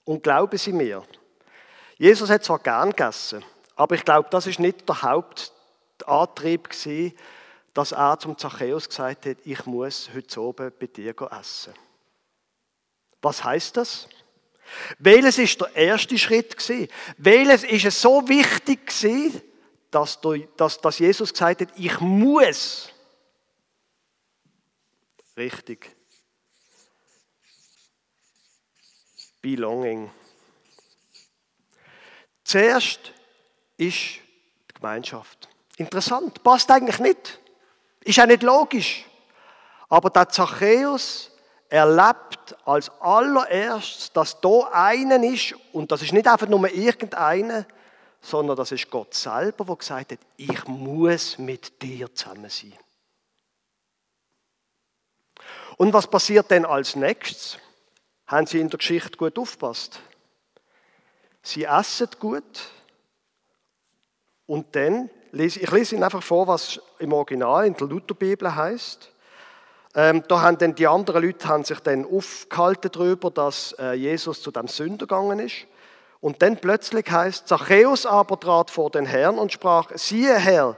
Und 0.07 0.23
glauben 0.23 0.57
Sie 0.57 0.73
mir, 0.73 1.03
Jesus 1.99 2.31
hat 2.31 2.45
zwar 2.45 2.61
gern 2.61 2.91
gegessen, 2.91 3.45
aber 3.75 3.97
ich 3.97 4.05
glaube, 4.05 4.29
das 4.31 4.47
ist 4.47 4.61
nicht 4.61 4.89
der 4.89 5.03
Hauptantrieb 5.03 6.71
gewesen, 6.71 7.13
dass 7.75 7.93
er 7.93 8.19
zum 8.19 8.39
Zachäus 8.39 8.89
gesagt 8.89 9.27
hat, 9.27 9.37
ich 9.45 9.67
muss 9.67 10.09
heute 10.15 10.41
oben 10.41 10.73
bei 10.79 10.87
dir 10.87 11.15
essen. 11.39 11.75
Was 13.21 13.43
heißt 13.43 13.77
das? 13.77 14.09
Welches 14.99 15.39
ist 15.39 15.61
der 15.61 15.75
erste 15.75 16.17
Schritt 16.17 16.57
gewesen? 16.57 16.89
Welches 17.19 17.65
ist 17.65 17.85
es 17.85 18.01
so 18.01 18.29
wichtig 18.29 18.87
gewesen, 18.87 19.43
dass, 19.91 20.21
dass, 20.57 20.81
dass 20.81 20.99
Jesus 21.01 21.33
gesagt 21.33 21.63
hat, 21.63 21.69
ich 21.77 21.99
muss. 21.99 22.93
Richtig. 25.37 25.96
Belonging. 29.41 30.11
Zuerst 32.45 33.13
ist 33.77 34.21
die 34.69 34.75
Gemeinschaft. 34.75 35.49
Interessant, 35.77 36.43
passt 36.43 36.71
eigentlich 36.71 36.99
nicht. 37.01 37.41
Ist 38.01 38.21
auch 38.21 38.27
nicht 38.27 38.43
logisch. 38.43 39.05
Aber 39.89 40.11
der 40.11 40.29
Zachäus 40.29 41.31
erlebt 41.69 42.57
als 42.65 42.91
allererstes, 43.01 44.13
dass 44.13 44.41
da 44.41 44.69
einen 44.73 45.23
ist, 45.25 45.55
und 45.73 45.91
das 45.91 46.03
ist 46.03 46.13
nicht 46.13 46.27
einfach 46.27 46.49
nur 46.49 46.69
irgendeiner, 46.69 47.67
sondern 48.21 48.57
das 48.57 48.73
ist 48.73 48.91
Gott 48.91 49.15
selber, 49.15 49.65
der 49.65 49.77
gesagt 49.77 50.13
hat, 50.13 50.19
ich 50.37 50.67
muss 50.67 51.39
mit 51.39 51.81
dir 51.83 52.13
zusammen 52.15 52.51
sein. 52.51 52.75
Und 55.77 55.93
was 55.93 56.07
passiert 56.07 56.51
denn 56.51 56.65
als 56.65 56.97
nächstes? 56.97 57.59
Haben 58.27 58.47
Sie 58.47 58.61
in 58.61 58.69
der 58.69 58.79
Geschichte 58.79 59.17
gut 59.17 59.39
aufgepasst? 59.39 60.01
Sie 61.43 61.65
essen 61.65 62.09
gut 62.19 62.43
und 64.47 64.75
dann 64.75 65.11
ich 65.33 65.71
lese 65.71 65.95
Ihnen 65.95 66.05
einfach 66.05 66.23
vor, 66.23 66.47
was 66.47 66.81
im 66.99 67.13
Original 67.13 67.67
in 67.67 67.75
der 67.75 67.87
Lutherbibel 67.87 68.55
heißt. 68.55 69.13
Ähm, 69.95 70.23
da 70.29 70.41
haben 70.41 70.59
dann 70.59 70.75
die 70.75 70.87
anderen 70.87 71.25
Leute 71.25 71.47
haben 71.47 71.65
sich 71.65 71.81
dann 71.81 72.07
aufgehalten 72.07 72.91
darüber, 72.93 73.31
dass 73.31 73.73
äh, 73.79 73.93
Jesus 73.93 74.43
zu 74.43 74.51
dem 74.51 74.67
Sünder 74.67 75.07
gegangen 75.07 75.39
ist. 75.39 75.67
Und 76.21 76.43
dann 76.43 76.57
plötzlich 76.57 77.11
heißt, 77.11 77.49
Zachäus 77.49 78.07
aber 78.07 78.41
trat 78.41 78.71
vor 78.71 78.91
den 78.91 79.07
Herrn 79.07 79.39
und 79.39 79.53
sprach, 79.53 79.91
siehe 79.95 80.37
Herr, 80.39 80.77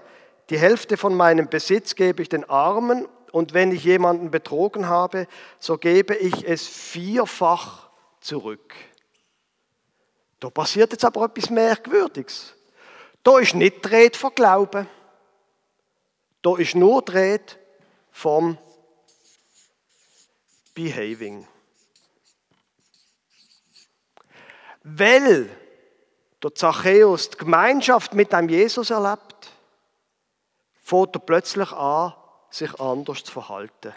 die 0.51 0.59
Hälfte 0.59 0.97
von 0.97 1.15
meinem 1.15 1.49
Besitz 1.49 1.95
gebe 1.95 2.23
ich 2.23 2.29
den 2.29 2.49
Armen 2.49 3.07
und 3.33 3.55
wenn 3.55 3.73
ich 3.73 3.85
jemanden 3.85 4.31
betrogen 4.31 4.89
habe, 4.89 5.27
so 5.59 5.79
gebe 5.79 6.15
ich 6.15 6.47
es 6.47 6.67
vierfach 6.67 7.89
zurück. 8.21 8.75
Da 10.41 10.51
passiert 10.51 10.93
jetzt 10.93 11.05
aber 11.05 11.25
etwas 11.25 11.51
Merkwürdiges. 11.51 12.55
Da 13.23 13.39
ist 13.39 13.55
nicht 13.55 13.85
die 13.85 13.89
Rede 13.89 14.19
von 14.19 14.35
Glauben. 14.35 14.89
Da 16.43 16.57
ist 16.57 16.75
nur 16.75 17.03
die 17.03 17.13
Rede 17.13 17.55
vom 18.11 18.57
Behaving. 20.75 21.47
Weil 24.85 25.51
der 26.43 26.55
Zachäus 26.55 27.31
die 27.31 27.39
Gemeinschaft 27.39 28.15
mit 28.15 28.33
dem 28.33 28.49
Jesus 28.49 28.91
erlebt, 28.91 29.51
fängt 30.81 31.17
er 31.17 31.21
plötzlich 31.21 31.73
an, 31.73 32.15
sich 32.51 32.81
anders 32.81 33.25
zu 33.25 33.33
verhalten. 33.33 33.95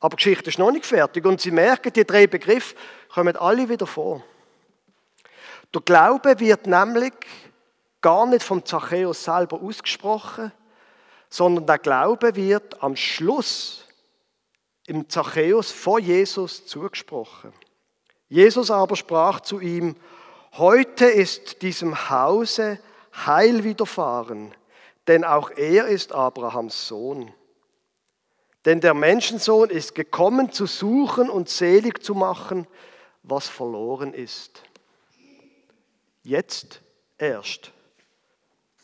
Aber 0.00 0.16
die 0.16 0.22
Geschichte 0.22 0.50
ist 0.50 0.58
noch 0.58 0.70
nicht 0.70 0.84
fertig 0.84 1.24
und 1.24 1.40
Sie 1.40 1.50
merken, 1.50 1.92
die 1.92 2.04
drei 2.04 2.26
Begriffe 2.26 2.74
kommen 3.08 3.36
alle 3.36 3.68
wieder 3.68 3.86
vor. 3.86 4.22
Der 5.72 5.80
Glaube 5.80 6.38
wird 6.38 6.66
nämlich 6.66 7.14
gar 8.02 8.26
nicht 8.26 8.42
vom 8.42 8.64
Zachäus 8.66 9.24
selber 9.24 9.62
ausgesprochen, 9.62 10.52
sondern 11.30 11.66
der 11.66 11.78
Glaube 11.78 12.36
wird 12.36 12.82
am 12.82 12.96
Schluss 12.96 13.86
im 14.86 15.08
Zachäus 15.08 15.70
vor 15.72 15.98
Jesus 15.98 16.66
zugesprochen. 16.66 17.52
Jesus 18.28 18.70
aber 18.70 18.96
sprach 18.96 19.40
zu 19.40 19.58
ihm, 19.58 19.96
heute 20.52 21.06
ist 21.06 21.62
diesem 21.62 22.10
Hause 22.10 22.78
Heil 23.14 23.64
widerfahren, 23.64 24.54
denn 25.06 25.24
auch 25.24 25.50
er 25.50 25.86
ist 25.88 26.12
Abrahams 26.12 26.88
Sohn. 26.88 27.32
Denn 28.64 28.80
der 28.80 28.94
Menschensohn 28.94 29.68
ist 29.68 29.94
gekommen 29.94 30.50
zu 30.52 30.66
suchen 30.66 31.28
und 31.28 31.48
selig 31.48 32.02
zu 32.02 32.14
machen, 32.14 32.66
was 33.22 33.48
verloren 33.48 34.14
ist. 34.14 34.62
Jetzt 36.22 36.80
erst 37.18 37.72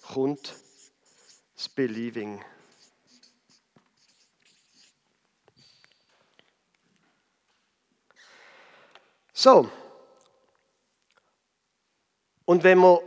kommt 0.03 0.55
das 1.57 1.69
Believing. 1.69 2.45
So. 9.33 9.71
Und 12.45 12.63
wenn 12.63 12.79
wir 12.79 13.01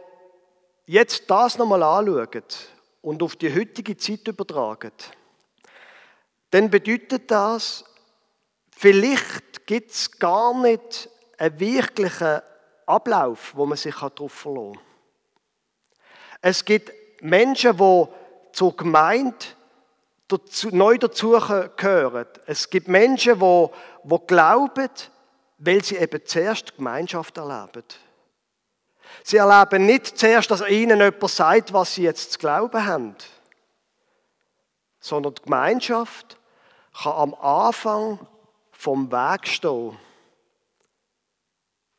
jetzt 0.87 1.29
das 1.29 1.59
nochmal 1.59 1.83
anschauen 1.83 2.72
und 3.03 3.21
auf 3.21 3.35
die 3.35 3.53
heutige 3.53 3.95
Zeit 3.95 4.27
übertragen, 4.27 4.93
dann 6.49 6.69
bedeutet 6.69 7.29
das, 7.29 7.85
vielleicht 8.75 9.67
gibt 9.67 9.91
es 9.91 10.11
gar 10.19 10.59
nicht 10.59 11.09
einen 11.37 11.59
wirklichen 11.59 12.41
Ablauf, 12.85 13.53
wo 13.55 13.65
man 13.65 13.77
sich 13.77 13.95
darauf 13.95 14.31
verlassen 14.31 14.73
kann. 14.73 14.83
Es 16.41 16.65
gibt 16.65 16.91
Menschen, 17.21 17.77
die 17.77 18.05
zur 18.53 18.75
Gemeinde 18.75 19.45
neu 20.71 20.97
dazugehören. 20.97 22.25
Es 22.45 22.69
gibt 22.69 22.87
Menschen, 22.87 23.39
die 23.39 24.17
glauben, 24.27 24.89
weil 25.57 25.83
sie 25.83 25.97
eben 25.97 26.25
zuerst 26.25 26.75
Gemeinschaft 26.75 27.37
erleben. 27.37 27.83
Sie 29.23 29.37
erleben 29.37 29.85
nicht 29.85 30.17
zuerst, 30.17 30.49
dass 30.51 30.67
ihnen 30.67 30.99
jemand 30.99 31.29
sagt, 31.29 31.73
was 31.73 31.95
sie 31.95 32.03
jetzt 32.03 32.33
zu 32.33 32.39
glauben 32.39 32.85
haben, 32.85 33.15
sondern 34.99 35.35
die 35.35 35.41
Gemeinschaft 35.43 36.37
kann 37.01 37.13
am 37.13 37.33
Anfang 37.35 38.27
vom 38.71 39.11
Weg 39.11 39.47
stehen 39.47 39.97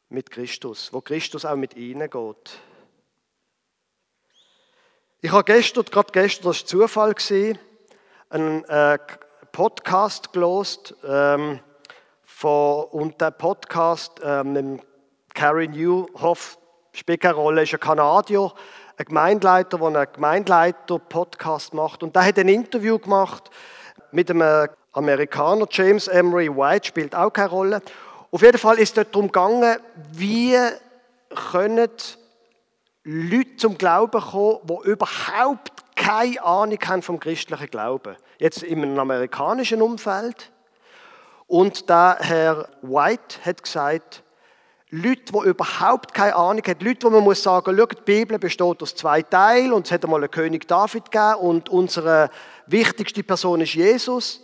mit 0.08 0.30
Christus, 0.30 0.92
wo 0.92 1.00
Christus 1.00 1.44
auch 1.44 1.56
mit 1.56 1.76
ihnen 1.76 2.08
geht. 2.08 2.58
Ich 5.20 5.32
habe 5.32 5.44
gestern, 5.44 5.84
gerade 5.86 6.12
gestern, 6.12 6.48
das 6.48 6.60
war 6.60 7.14
Zufall, 7.14 7.58
einen 8.28 8.64
äh, 8.64 8.98
Podcast 9.52 10.32
gelost 10.32 10.94
ähm, 11.06 11.60
von, 12.24 12.84
und 12.86 13.20
der 13.20 13.30
Podcast 13.30 14.20
ähm, 14.22 14.52
mit 14.52 14.82
Carrie 15.32 15.68
Newhoff 15.68 16.58
spielt 16.94 17.20
keine 17.20 17.34
Rolle, 17.34 17.62
ist 17.62 17.74
ein 17.74 17.80
Kanadier, 17.80 18.52
ein 18.96 19.04
Gemeindeleiter, 19.04 19.78
der 19.78 19.86
einen 19.86 20.12
Gemeindeleiter-Podcast 20.12 21.74
macht. 21.74 22.02
Und 22.02 22.14
der 22.16 22.24
hat 22.24 22.38
ein 22.38 22.48
Interview 22.48 22.98
gemacht 22.98 23.50
mit 24.12 24.30
einem 24.30 24.68
Amerikaner, 24.92 25.66
James 25.70 26.08
Emery 26.08 26.48
White, 26.48 26.88
spielt 26.88 27.14
auch 27.14 27.30
keine 27.30 27.50
Rolle. 27.50 27.82
Auf 28.30 28.42
jeden 28.42 28.58
Fall 28.58 28.78
ist 28.78 28.96
dort 28.96 29.14
darum 29.14 29.28
gegangen, 29.28 29.78
wie 30.12 30.56
können 31.52 31.90
Leute 33.04 33.56
zum 33.56 33.76
Glauben 33.76 34.20
kommen, 34.20 34.58
die 34.64 34.88
überhaupt 34.88 35.72
keine 35.94 36.42
Ahnung 36.42 36.78
haben 36.86 37.02
vom 37.02 37.20
christlichen 37.20 37.68
Glauben. 37.68 38.16
Jetzt 38.38 38.62
in 38.62 38.82
einem 38.82 38.98
amerikanischen 38.98 39.82
Umfeld. 39.82 40.50
Und 41.46 41.88
der 41.88 42.16
Herr 42.20 42.68
White 42.82 43.36
hat 43.44 43.62
gesagt, 43.62 44.23
Leute, 44.96 45.32
die 45.32 45.48
überhaupt 45.48 46.14
keine 46.14 46.36
Ahnung 46.36 46.62
haben, 46.64 46.84
Leute, 46.84 47.06
wo 47.06 47.10
man 47.10 47.24
muss 47.24 47.42
sagen, 47.42 47.76
schau, 47.76 47.86
die 47.86 48.02
Bibel 48.02 48.38
besteht 48.38 48.80
aus 48.80 48.94
zwei 48.94 49.22
Teilen 49.22 49.72
und 49.72 49.86
es 49.86 49.92
hat 49.92 50.04
einmal 50.04 50.20
einen 50.20 50.30
König 50.30 50.68
David 50.68 51.10
gegeben 51.10 51.34
und 51.40 51.68
unsere 51.68 52.30
wichtigste 52.66 53.24
Person 53.24 53.60
ist 53.60 53.74
Jesus. 53.74 54.40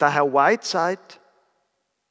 Der 0.00 0.12
Herr 0.12 0.32
White 0.32 0.66
sagt, 0.66 1.20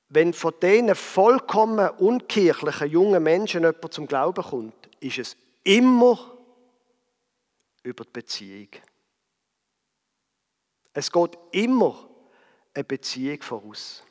wenn 0.07 0.31
von 0.31 0.53
diesen 0.61 0.95
vollkommen 0.95 1.89
unkirchlichen 1.89 2.89
jungen 2.89 3.21
Menschen 3.21 3.63
jemand 3.63 3.93
zum 3.93 4.07
Glauben 4.07 4.43
kommt, 4.43 4.89
ist 5.01 5.17
es 5.17 5.35
immer 5.65 6.17
über 7.83 8.05
die 8.05 8.11
Beziehung. 8.13 8.69
Es 10.93 11.11
geht 11.11 11.37
immer 11.51 12.07
eine 12.73 12.85
Beziehung 12.85 13.41
voraus. 13.41 14.03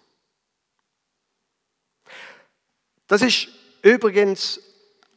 Das 3.07 3.23
ist 3.23 3.49
übrigens 3.83 4.61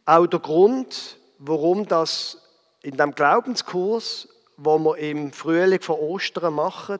auch 0.05 0.27
der 0.27 0.39
Grund, 0.39 1.17
warum 1.39 1.87
das 1.87 2.41
in 2.81 2.97
dem 2.97 3.13
Glaubenskurs, 3.13 4.27
wo 4.57 4.77
wir 4.79 4.97
im 4.97 5.31
Frühling 5.31 5.81
vor 5.81 6.01
Ostern 6.01 6.53
machen, 6.53 6.99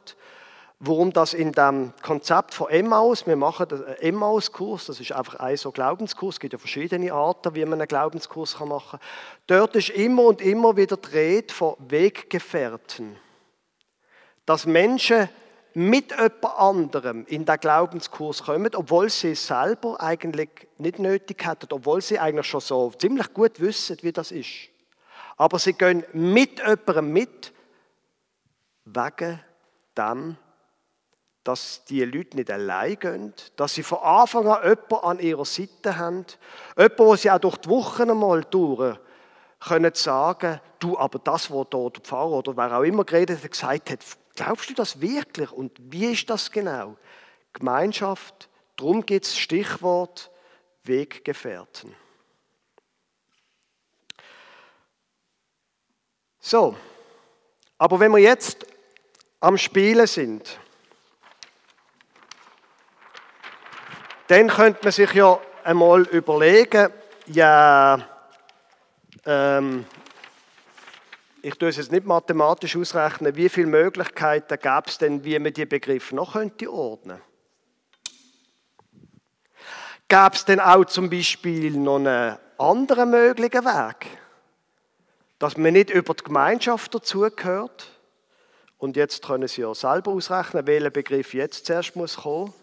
warum 0.80 1.12
das 1.12 1.34
in 1.34 1.52
dem 1.52 1.93
Konzept 2.04 2.54
von 2.54 2.69
Emmaus, 2.69 3.26
wir 3.26 3.36
machen 3.36 3.67
einen 3.71 3.97
Emmaus-Kurs, 3.97 4.86
das 4.86 5.00
ist 5.00 5.12
einfach 5.12 5.36
ein 5.36 5.58
so 5.58 5.71
Glaubenskurs, 5.71 6.36
es 6.36 6.39
gibt 6.39 6.54
ja 6.54 6.60
verschiedene 6.60 7.12
Arten, 7.12 7.56
wie 7.56 7.65
man 7.65 7.80
einen 7.80 7.88
Glaubenskurs 7.88 8.60
machen 8.60 9.00
kann. 9.00 9.10
Dort 9.47 9.76
ist 9.76 9.89
immer 9.89 10.23
und 10.23 10.41
immer 10.41 10.78
wieder 10.78 10.97
die 10.97 11.10
Rede 11.10 11.54
von 11.54 11.76
Weggefährten. 11.80 13.17
Dass 14.45 14.65
Menschen 14.65 15.30
mit 15.78 16.10
jemand 16.10 16.44
anderem 16.44 17.26
in 17.28 17.46
den 17.46 17.60
Glaubenskurs 17.60 18.42
kommen, 18.46 18.74
obwohl 18.74 19.12
sie 19.12 19.34
es 19.34 19.46
selber 19.46 20.02
eigentlich 20.02 20.50
nicht 20.80 20.98
nötig 20.98 21.46
hätten, 21.46 21.72
obwohl 21.72 22.02
sie 22.02 22.18
eigentlich 22.18 22.48
schon 22.48 22.62
so 22.62 22.92
ziemlich 22.98 23.32
gut 23.32 23.60
wissen, 23.60 23.96
wie 24.02 24.12
das 24.12 24.32
ist. 24.32 24.70
Aber 25.36 25.60
sie 25.60 25.74
gehen 25.74 26.04
mit 26.13 26.58
jemandem 26.58 27.13
mit, 27.13 27.54
wegen 28.86 29.40
dem, 29.96 30.38
dass 31.44 31.86
die 31.86 32.04
Leute 32.06 32.38
nicht 32.38 32.50
allein 32.50 32.98
gehen, 32.98 33.34
dass 33.56 33.76
sie 33.76 33.84
von 33.84 34.00
Anfang 34.00 34.48
an 34.48 34.63
jemanden 34.63 34.96
an 34.96 35.20
ihrer 35.20 35.46
Seite 35.46 35.96
haben, 35.96 36.26
jemanden, 36.76 36.98
wo 36.98 37.16
sie 37.16 37.30
auch 37.30 37.38
durch 37.38 37.58
die 37.58 37.70
Wochen 37.70 38.10
einmal 38.10 38.44
durch 38.46 38.98
können 39.60 39.94
sagen, 39.94 40.60
du, 40.80 40.98
aber 40.98 41.20
das, 41.20 41.52
was 41.52 41.68
dort 41.70 41.98
der 41.98 42.04
Pfarrer 42.04 42.32
oder 42.32 42.58
wer 42.58 42.78
auch 42.78 42.84
immer 42.84 43.04
geredet 43.04 43.44
hat, 43.44 43.52
gesagt 43.52 43.92
hat, 43.92 44.00
glaubst 44.38 44.69
du 44.69 44.73
das 44.73 45.02
wirklich? 45.02 45.52
Und 45.52 45.73
wie 45.80 46.13
ist 46.13 46.30
das 46.30 46.50
genau? 46.50 46.95
Gemeinschaft, 47.52 48.47
darum 48.78 49.06
gibt 49.06 49.26
es 49.26 49.38
Stichwort 49.38 50.32
Weggefährten. 50.84 51.93
So, 56.39 56.78
aber 57.78 58.00
wenn 58.00 58.13
wir 58.13 58.19
jetzt 58.19 58.65
am 59.41 59.58
Spielen 59.58 60.08
sind, 60.08 60.58
Dann 64.28 64.50
könnte 64.50 64.82
man 64.84 64.91
sich 64.91 65.13
ja 65.13 65.39
einmal 65.63 66.02
überlegen, 66.02 66.91
ja, 67.28 67.97
ähm, 69.26 69.86
ich 71.41 71.56
tue 71.56 71.69
es 71.69 71.78
jetzt 71.78 71.91
nicht 71.91 72.06
mathematisch 72.06 72.76
ausrechnen, 72.76 73.36
wie 73.36 73.50
viele 73.50 73.67
Möglichkeiten 73.67 74.60
gäbe 74.60 74.84
es 74.88 74.97
denn, 74.97 75.23
wie 75.23 75.38
man 75.39 75.54
die 75.54 75.65
Begriffe 75.65 76.15
noch 76.15 76.34
könnte 76.34 76.71
ordnen 76.71 77.21
Gäbe 80.10 80.32
es 80.34 80.45
denn 80.45 80.60
auch 80.62 80.86
zum 80.86 81.10
Beispiel 81.10 81.71
noch 81.71 81.97
einen 81.97 82.38
anderen 82.58 83.10
möglichen 83.10 83.65
Weg? 83.65 84.08
Dass 85.38 85.58
man 85.58 85.73
nicht 85.73 85.89
über 85.89 86.13
die 86.13 86.23
Gemeinschaft 86.23 86.95
dazugehört? 86.95 87.91
Und 88.78 88.95
jetzt 88.95 89.26
können 89.26 89.47
Sie 89.47 89.62
ja 89.62 89.73
selber 89.76 90.12
ausrechnen, 90.12 90.65
welcher 90.65 90.91
Begriff 90.91 91.34
jetzt 91.34 91.65
zuerst 91.65 91.95
muss 91.95 92.15
kommen. 92.17 92.54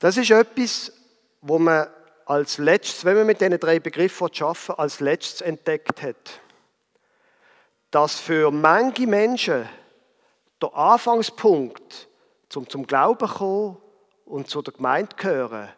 Das 0.00 0.16
ist 0.16 0.30
etwas, 0.30 0.92
wo 1.40 1.60
man 1.60 1.86
als 2.26 2.58
letztes, 2.58 3.04
wenn 3.04 3.16
man 3.16 3.26
mit 3.26 3.40
diesen 3.40 3.58
drei 3.58 3.80
Begriffen 3.80 4.28
arbeiten 4.40 4.72
als 4.72 5.00
letztes 5.00 5.40
entdeckt 5.40 6.02
hat. 6.02 6.40
Dass 7.90 8.20
für 8.20 8.50
manche 8.50 9.06
Menschen 9.06 9.68
der 10.60 10.74
Anfangspunkt 10.74 12.08
zum 12.48 12.68
zum 12.68 12.86
Glauben 12.86 13.28
kommen 13.28 13.76
und 14.24 14.48
zu 14.48 14.62
der 14.62 14.74
Gemeinde 14.74 15.14
gehören, 15.16 15.68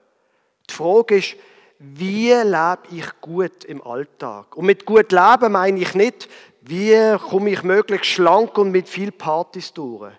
die 0.68 0.74
Frage 0.74 1.18
ist, 1.18 1.36
wie 1.78 2.32
lebe 2.32 2.82
ich 2.90 3.20
gut 3.20 3.64
im 3.64 3.82
Alltag? 3.82 4.56
Und 4.56 4.66
mit 4.66 4.86
gut 4.86 5.12
leben 5.12 5.52
meine 5.52 5.80
ich 5.80 5.94
nicht, 5.94 6.28
wie 6.62 7.16
komme 7.18 7.50
ich 7.50 7.62
möglichst 7.62 8.06
schlank 8.06 8.56
und 8.56 8.70
mit 8.70 8.88
viel 8.88 9.12
Partys 9.12 9.72
durch, 9.72 10.12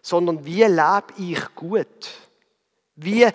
sondern 0.00 0.44
wie 0.44 0.64
lebe 0.64 1.12
ich 1.18 1.54
gut? 1.54 2.10
Wie, 2.96 3.28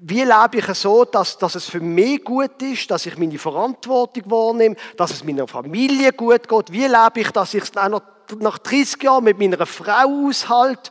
wie 0.00 0.22
lebe 0.22 0.58
ich 0.58 0.66
so, 0.74 1.04
dass, 1.04 1.38
dass 1.38 1.54
es 1.54 1.66
für 1.66 1.80
mich 1.80 2.22
gut 2.22 2.60
ist, 2.62 2.90
dass 2.90 3.06
ich 3.06 3.16
meine 3.16 3.38
Verantwortung 3.38 4.30
wahrnehme, 4.30 4.76
dass 4.96 5.12
es 5.12 5.24
meiner 5.24 5.46
Familie 5.46 6.12
gut 6.12 6.48
geht? 6.48 6.72
Wie 6.72 6.86
lebe 6.86 7.20
ich, 7.20 7.30
dass 7.30 7.54
ich 7.54 7.62
es 7.62 7.76
auch 7.76 7.88
noch 7.88 8.02
nach 8.38 8.58
30 8.58 9.02
Jahren 9.02 9.24
mit 9.24 9.38
meiner 9.38 9.64
Frau 9.64 10.26
aushalte? 10.26 10.90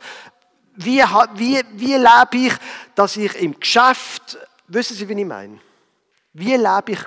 Wie, 0.74 1.02
wie, 1.34 1.62
wie 1.74 1.94
lebe 1.94 2.46
ich, 2.46 2.54
dass 2.94 3.16
ich 3.16 3.34
im 3.40 3.58
Geschäft, 3.58 4.38
wissen 4.68 4.96
Sie, 4.96 5.08
wie 5.08 5.20
ich 5.20 5.26
meine? 5.26 5.58
Wie 6.32 6.54
lebe 6.54 6.92
ich 6.92 7.00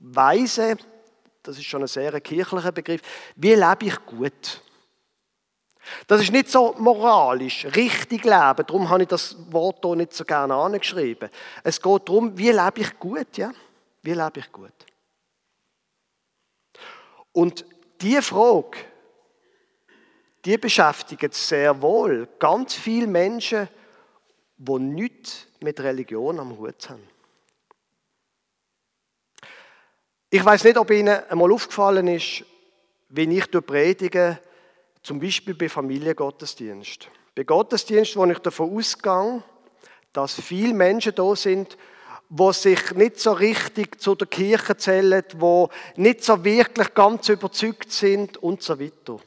weise, 0.00 0.76
das 1.42 1.56
ist 1.56 1.64
schon 1.64 1.82
ein 1.82 1.88
sehr 1.88 2.20
kirchlicher 2.20 2.72
Begriff, 2.72 3.00
wie 3.36 3.54
lebe 3.54 3.86
ich 3.86 4.06
gut? 4.06 4.61
Das 6.06 6.20
ist 6.20 6.32
nicht 6.32 6.48
so 6.48 6.74
moralisch, 6.78 7.66
richtig 7.76 8.24
leben. 8.24 8.64
Darum 8.66 8.88
habe 8.88 9.02
ich 9.02 9.08
das 9.08 9.36
Wort 9.52 9.84
hier 9.84 9.96
nicht 9.96 10.14
so 10.14 10.24
gerne 10.24 10.54
angeschrieben. 10.54 11.28
Es 11.64 11.80
geht 11.80 12.08
darum, 12.08 12.36
wie 12.36 12.50
lebe 12.50 12.80
ich 12.80 12.98
gut, 12.98 13.36
ja? 13.36 13.52
Wie 14.02 14.12
lebe 14.12 14.40
ich 14.40 14.52
gut? 14.52 14.72
Und 17.32 17.64
diese 18.00 18.22
Frage, 18.22 18.78
die 20.44 20.58
beschäftigt 20.58 21.34
sehr 21.34 21.80
wohl 21.80 22.28
ganz 22.38 22.74
viele 22.74 23.06
Menschen, 23.06 23.68
die 24.56 24.78
nichts 24.78 25.46
mit 25.60 25.80
Religion 25.80 26.38
am 26.40 26.58
Hut 26.58 26.88
haben. 26.90 27.08
Ich 30.30 30.44
weiß 30.44 30.64
nicht, 30.64 30.78
ob 30.78 30.90
Ihnen 30.90 31.22
einmal 31.28 31.52
aufgefallen 31.52 32.08
ist, 32.08 32.44
wie 33.10 33.38
ich 33.38 33.50
predige, 33.50 34.40
zum 35.02 35.20
Beispiel 35.20 35.54
bei 35.54 35.68
Familiengottesdienst. 35.68 37.08
Bei 37.34 37.44
Gottesdienst, 37.44 38.16
wo 38.16 38.24
ich 38.26 38.38
davon 38.38 38.76
ausgehe, 38.76 39.42
dass 40.12 40.40
viele 40.40 40.74
Menschen 40.74 41.14
da 41.14 41.34
sind, 41.34 41.76
wo 42.28 42.52
sich 42.52 42.92
nicht 42.92 43.18
so 43.18 43.32
richtig 43.32 44.00
zu 44.00 44.14
der 44.14 44.26
Kirche 44.26 44.76
zählen, 44.76 45.22
wo 45.36 45.68
nicht 45.96 46.24
so 46.24 46.44
wirklich 46.44 46.94
ganz 46.94 47.28
überzeugt 47.28 47.92
sind 47.92 48.36
und 48.38 48.62
so 48.62 48.78
weiter. 48.80 49.18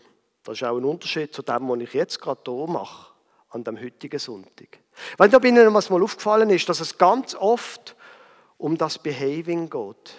Das 0.43 0.57
ist 0.57 0.63
auch 0.63 0.77
ein 0.77 0.85
Unterschied 0.85 1.33
zu 1.33 1.41
dem, 1.41 1.69
was 1.69 1.79
ich 1.79 1.93
jetzt 1.93 2.21
gerade 2.21 2.41
hier 2.45 2.67
mache, 2.67 3.11
an 3.49 3.63
dem 3.63 3.79
heutigen 3.79 4.19
Sonntag. 4.19 4.79
Weil 5.17 5.29
da 5.29 5.39
bin 5.39 5.55
Ihnen 5.55 5.73
was 5.73 5.89
mal 5.89 6.01
aufgefallen 6.01 6.49
ist, 6.49 6.69
dass 6.69 6.79
es 6.79 6.97
ganz 6.97 7.35
oft 7.35 7.95
um 8.57 8.77
das 8.77 8.97
Behaving 8.97 9.69
geht. 9.69 10.15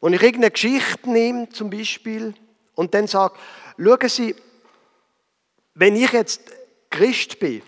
Wenn 0.00 0.12
ich 0.12 0.22
irgendeine 0.22 0.50
Geschichte 0.50 1.10
nehme, 1.10 1.48
zum 1.50 1.70
Beispiel, 1.70 2.34
und 2.74 2.94
dann 2.94 3.06
sage, 3.06 3.34
Schauen 3.78 4.08
Sie, 4.08 4.34
wenn 5.74 5.96
ich 5.96 6.12
jetzt 6.12 6.40
Christ 6.90 7.38
bin, 7.38 7.62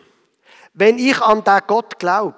wenn 0.74 0.98
ich 0.98 1.20
an 1.20 1.44
den 1.44 1.60
Gott 1.66 1.98
glaube, 1.98 2.36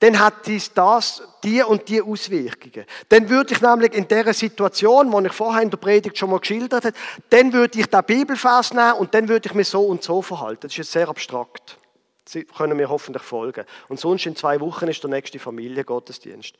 dann 0.00 0.18
hat 0.18 0.46
dies 0.46 0.72
das 0.72 1.22
die 1.42 1.62
und 1.62 1.88
die 1.88 2.00
Auswirkungen. 2.00 2.84
Dann 3.08 3.28
würde 3.28 3.54
ich 3.54 3.60
nämlich 3.60 3.94
in 3.94 4.06
der 4.06 4.32
Situation, 4.32 5.10
die 5.10 5.26
ich 5.26 5.32
vorher 5.32 5.62
in 5.62 5.70
der 5.70 5.78
Predigt 5.78 6.16
schon 6.16 6.30
mal 6.30 6.38
geschildert 6.38 6.84
habe, 6.84 6.96
dann 7.30 7.52
würde 7.52 7.80
ich 7.80 7.86
den 7.86 8.04
Bibelvers 8.04 8.72
nehmen 8.72 8.92
und 8.92 9.12
dann 9.14 9.28
würde 9.28 9.48
ich 9.48 9.54
mich 9.54 9.68
so 9.68 9.82
und 9.86 10.02
so 10.02 10.22
verhalten. 10.22 10.60
Das 10.62 10.72
ist 10.72 10.78
jetzt 10.78 10.92
sehr 10.92 11.08
abstrakt. 11.08 11.78
Sie 12.24 12.44
können 12.44 12.76
mir 12.76 12.88
hoffentlich 12.88 13.22
folgen. 13.22 13.64
Und 13.88 13.98
sonst 13.98 14.26
in 14.26 14.36
zwei 14.36 14.60
Wochen 14.60 14.86
ist 14.86 15.02
der 15.02 15.10
nächste 15.10 15.38
Familiengottesdienst. 15.38 16.54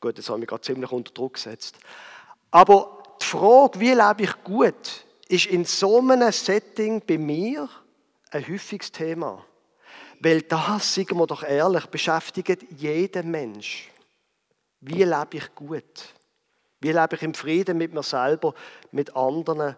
Gut, 0.00 0.16
das 0.16 0.30
habe 0.30 0.40
ich 0.40 0.46
gerade 0.46 0.62
ziemlich 0.62 0.92
unter 0.92 1.12
Druck 1.12 1.34
gesetzt. 1.34 1.76
Aber 2.52 3.02
die 3.20 3.26
Frage, 3.26 3.80
wie 3.80 3.92
lebe 3.92 4.22
ich 4.22 4.44
gut, 4.44 5.04
ist 5.28 5.46
in 5.46 5.64
so 5.64 5.98
einem 5.98 6.32
Setting 6.32 7.02
bei 7.06 7.18
mir 7.18 7.68
ein 8.30 8.48
häufiges 8.48 8.90
Thema. 8.90 9.44
Weil 10.20 10.42
das, 10.42 10.94
sagen 10.94 11.16
wir 11.18 11.26
doch 11.26 11.42
ehrlich, 11.42 11.86
beschäftigt 11.86 12.64
jeden 12.76 13.30
Mensch. 13.30 13.88
Wie 14.80 15.04
lebe 15.04 15.36
ich 15.36 15.54
gut? 15.54 16.14
Wie 16.80 16.92
lebe 16.92 17.16
ich 17.16 17.22
im 17.22 17.34
Frieden 17.34 17.78
mit 17.78 17.92
mir 17.92 18.02
selber, 18.02 18.54
mit 18.90 19.14
anderen, 19.14 19.76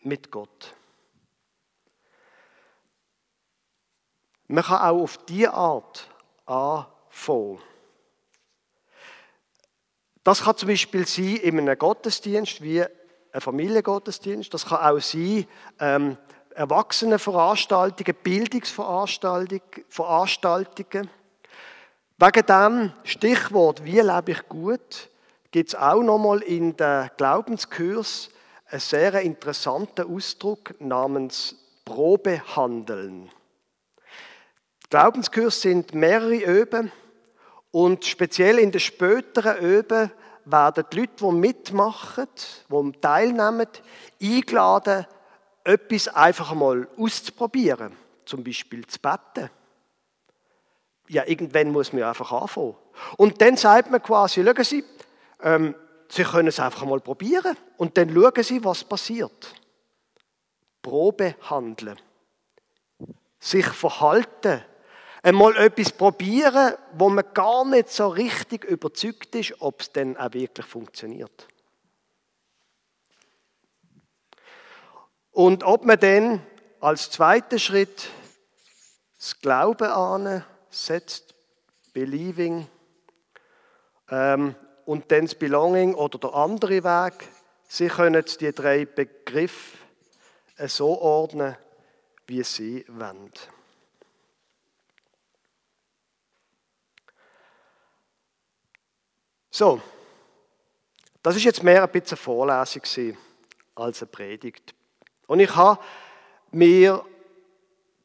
mit 0.00 0.30
Gott? 0.30 0.74
Man 4.46 4.64
kann 4.64 4.82
auch 4.82 5.02
auf 5.02 5.18
diese 5.24 5.52
Art 5.52 6.08
anfangen. 6.46 7.58
Das 10.24 10.42
kann 10.42 10.56
zum 10.56 10.68
Beispiel 10.68 11.06
sein 11.06 11.36
in 11.36 11.58
einem 11.58 11.78
Gottesdienst 11.78 12.62
wie 12.62 12.84
ein 13.32 13.40
Familiengottesdienst, 13.40 14.52
das 14.52 14.66
kann 14.66 14.78
auch 14.78 15.00
sein, 15.00 15.46
ähm, 15.80 16.18
Erwachsenenveranstaltungen, 16.54 18.14
Bildungsveranstaltungen. 18.22 21.08
Wegen 22.18 22.46
dem 22.46 22.92
Stichwort 23.04 23.82
«Wie 23.84 24.00
lebe 24.00 24.32
ich 24.32 24.46
gut?» 24.48 25.08
gibt 25.50 25.70
es 25.70 25.74
auch 25.74 26.02
nochmal 26.02 26.42
in 26.42 26.76
den 26.76 27.08
Glaubenskurs 27.16 28.28
einen 28.66 28.80
sehr 28.80 29.22
interessanten 29.22 30.14
Ausdruck 30.14 30.78
namens 30.80 31.56
Probehandeln. 31.84 33.30
Glaubenskurs 34.88 35.60
sind 35.62 35.94
mehrere 35.94 36.44
Öben 36.44 36.92
und 37.70 38.04
speziell 38.04 38.58
in 38.58 38.72
den 38.72 38.80
späteren 38.80 39.58
Öben 39.58 40.10
werden 40.44 40.84
die 40.92 41.00
Leute, 41.00 41.12
die 41.20 41.32
mitmachen, 41.32 42.28
die 42.70 42.92
teilnehmen, 43.00 43.68
eingeladen, 44.20 45.06
etwas 45.64 46.08
einfach 46.08 46.54
mal 46.54 46.88
auszuprobieren. 46.96 47.96
Zum 48.24 48.44
Beispiel 48.44 48.86
zu 48.86 48.98
beten. 49.00 49.50
Ja, 51.08 51.26
irgendwann 51.26 51.70
muss 51.72 51.92
man 51.92 52.04
einfach 52.04 52.32
anfangen. 52.32 52.76
Und 53.16 53.40
dann 53.40 53.56
sagt 53.56 53.90
man 53.90 54.02
quasi, 54.02 54.44
schauen 54.44 54.64
Sie, 54.64 54.84
ähm, 55.42 55.74
Sie 56.08 56.24
können 56.24 56.48
es 56.48 56.60
einfach 56.60 56.84
mal 56.84 57.00
probieren 57.00 57.56
und 57.78 57.96
dann 57.96 58.12
schauen 58.14 58.42
Sie, 58.42 58.64
was 58.64 58.84
passiert. 58.84 59.54
Probe 60.82 61.36
handeln. 61.48 61.98
Sich 63.38 63.66
verhalten. 63.66 64.62
Einmal 65.22 65.56
etwas 65.56 65.92
probieren, 65.92 66.74
wo 66.94 67.08
man 67.08 67.24
gar 67.32 67.64
nicht 67.64 67.90
so 67.90 68.08
richtig 68.08 68.64
überzeugt 68.64 69.34
ist, 69.36 69.54
ob 69.60 69.80
es 69.80 69.92
denn 69.92 70.16
auch 70.16 70.32
wirklich 70.32 70.66
funktioniert. 70.66 71.46
Und 75.30 75.64
ob 75.64 75.84
man 75.84 75.98
dann 76.00 76.42
als 76.80 77.10
zweiten 77.10 77.58
Schritt 77.58 78.08
das 79.16 79.40
Glauben 79.40 79.88
ansetzt, 79.88 81.34
Believing, 81.92 82.66
ähm, 84.10 84.54
und 84.84 85.10
dann 85.12 85.26
das 85.26 85.34
Belonging 85.34 85.94
oder 85.94 86.18
der 86.18 86.34
andere 86.34 86.84
Weg. 86.84 87.28
Sie 87.68 87.88
können 87.88 88.24
die 88.40 88.52
drei 88.52 88.84
Begriffe 88.84 89.78
so 90.66 91.00
ordnen, 91.00 91.56
wie 92.26 92.42
Sie 92.42 92.84
wollen. 92.88 93.30
So, 99.62 99.80
das 101.22 101.36
ist 101.36 101.44
jetzt 101.44 101.62
mehr 101.62 101.84
ein 101.84 101.88
bisschen 101.88 102.16
eine 102.18 102.24
Vorlesung 102.24 103.16
als 103.76 104.02
eine 104.02 104.10
Predigt. 104.10 104.74
Und 105.28 105.38
ich 105.38 105.54
habe 105.54 105.80
mir 106.50 107.04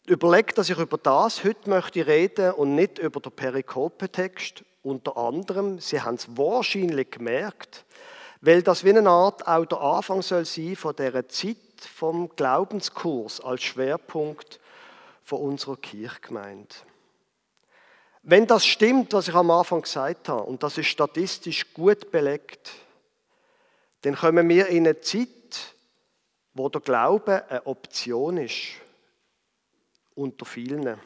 überlegt, 0.05 0.59
dass 0.59 0.69
ich 0.69 0.77
über 0.77 0.99
das 0.99 1.43
heute 1.43 1.67
möchte 1.67 2.05
reden 2.05 2.51
und 2.51 2.75
nicht 2.75 2.99
über 2.99 3.19
den 3.19 3.31
Perikope-Text 3.31 4.63
unter 4.83 5.17
anderem, 5.17 5.79
Sie 5.79 5.99
haben 5.99 6.13
es 6.13 6.27
wahrscheinlich 6.37 7.09
gemerkt, 7.09 7.85
weil 8.39 8.61
das 8.61 8.83
wie 8.83 8.95
eine 8.95 9.09
Art 9.09 9.47
auch 9.47 9.65
der 9.65 9.81
Anfang 9.81 10.21
soll 10.21 10.45
sein 10.45 10.75
von 10.75 10.95
dieser 10.95 11.27
Zeit 11.27 11.57
vom 11.91 12.29
Glaubenskurs 12.35 13.41
als 13.41 13.63
Schwerpunkt 13.63 14.59
von 15.23 15.39
unserer 15.39 15.77
Kirchgemeinde. 15.77 16.75
Wenn 18.29 18.45
das 18.45 18.65
stimmt, 18.65 19.13
was 19.13 19.29
ich 19.29 19.35
am 19.35 19.49
Anfang 19.51 19.83
gesagt 19.83 20.27
habe, 20.27 20.43
und 20.43 20.61
das 20.61 20.77
ist 20.77 20.87
statistisch 20.87 21.73
gut 21.73 22.11
belegt, 22.11 22.73
dann 24.01 24.17
kommen 24.17 24.49
wir 24.49 24.67
in 24.67 24.85
eine 24.85 24.99
Zeit, 24.99 25.29
wo 26.53 26.67
der 26.67 26.81
Glaube 26.81 27.49
eine 27.49 27.65
Option 27.65 28.35
ist 28.35 28.81
unter 30.13 30.45
vielen. 30.45 30.99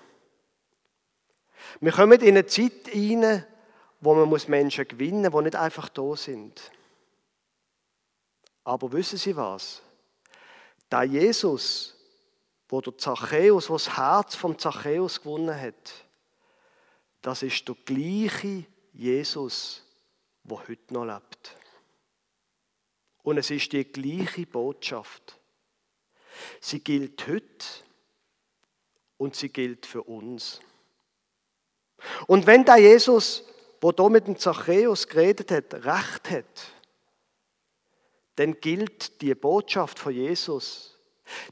Wir 1.79 1.91
kommen 1.91 2.19
in 2.21 2.29
eine 2.29 2.47
Zeit 2.47 2.87
hinein, 2.87 3.45
wo 3.99 4.15
man 4.15 4.41
Menschen 4.47 4.87
gewinnen 4.87 5.31
muss, 5.31 5.41
die 5.41 5.43
nicht 5.43 5.55
einfach 5.57 5.89
da 5.89 6.15
sind. 6.15 6.59
Aber 8.63 8.91
wissen 8.93 9.19
Sie 9.19 9.35
was? 9.35 9.83
Da 10.89 11.03
Jesus, 11.03 11.95
wo 12.67 12.81
der 12.81 12.97
Zachäus, 12.97 13.69
wo 13.69 13.73
das 13.73 13.95
Herz 13.95 14.33
vom 14.33 14.57
Zachäus 14.57 15.21
gewonnen 15.21 15.55
hat, 15.55 15.93
das 17.21 17.43
ist 17.43 17.67
der 17.67 17.75
gleiche 17.85 18.65
Jesus, 18.93 19.83
der 20.43 20.57
heute 20.67 20.93
noch 20.93 21.05
lebt. 21.05 21.55
Und 23.23 23.37
es 23.37 23.51
ist 23.51 23.71
die 23.71 23.83
gleiche 23.85 24.45
Botschaft. 24.45 25.37
Sie 26.59 26.79
gilt 26.79 27.27
heute 27.27 27.65
und 29.17 29.35
sie 29.35 29.49
gilt 29.49 29.85
für 29.85 30.03
uns. 30.03 30.59
Und 32.25 32.47
wenn 32.47 32.65
da 32.65 32.77
Jesus 32.77 33.43
wo 33.81 33.91
da 33.91 34.07
mit 34.07 34.27
dem 34.27 34.37
Zachäus 34.37 35.07
geredet 35.07 35.51
hat, 35.51 35.73
recht 35.73 36.29
hat, 36.29 36.71
dann 38.35 38.53
gilt 38.61 39.21
die 39.21 39.33
Botschaft 39.35 39.99
von 39.99 40.13
Jesus, 40.13 40.97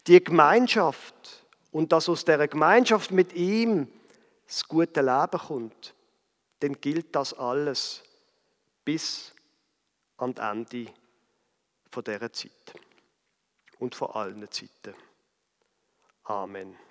die 0.08 0.24
Gemeinschaft 0.24 1.44
und 1.72 1.92
dass 1.92 2.08
aus 2.08 2.24
der 2.24 2.48
Gemeinschaft 2.48 3.12
mit 3.12 3.34
ihm 3.34 3.88
das 4.50 4.68
gute 4.68 5.02
Leben 5.02 5.40
kommt, 5.40 5.94
dann 6.60 6.74
gilt 6.82 7.16
das 7.16 7.34
alles 7.36 8.04
bis 8.84 9.32
an 10.18 10.34
das 10.34 10.52
Ende 10.52 10.92
dieser 11.96 12.34
Zeit 12.34 12.74
und 13.78 13.94
von 13.94 14.10
allen 14.10 14.52
Zeiten. 14.52 14.96
Amen. 16.24 16.89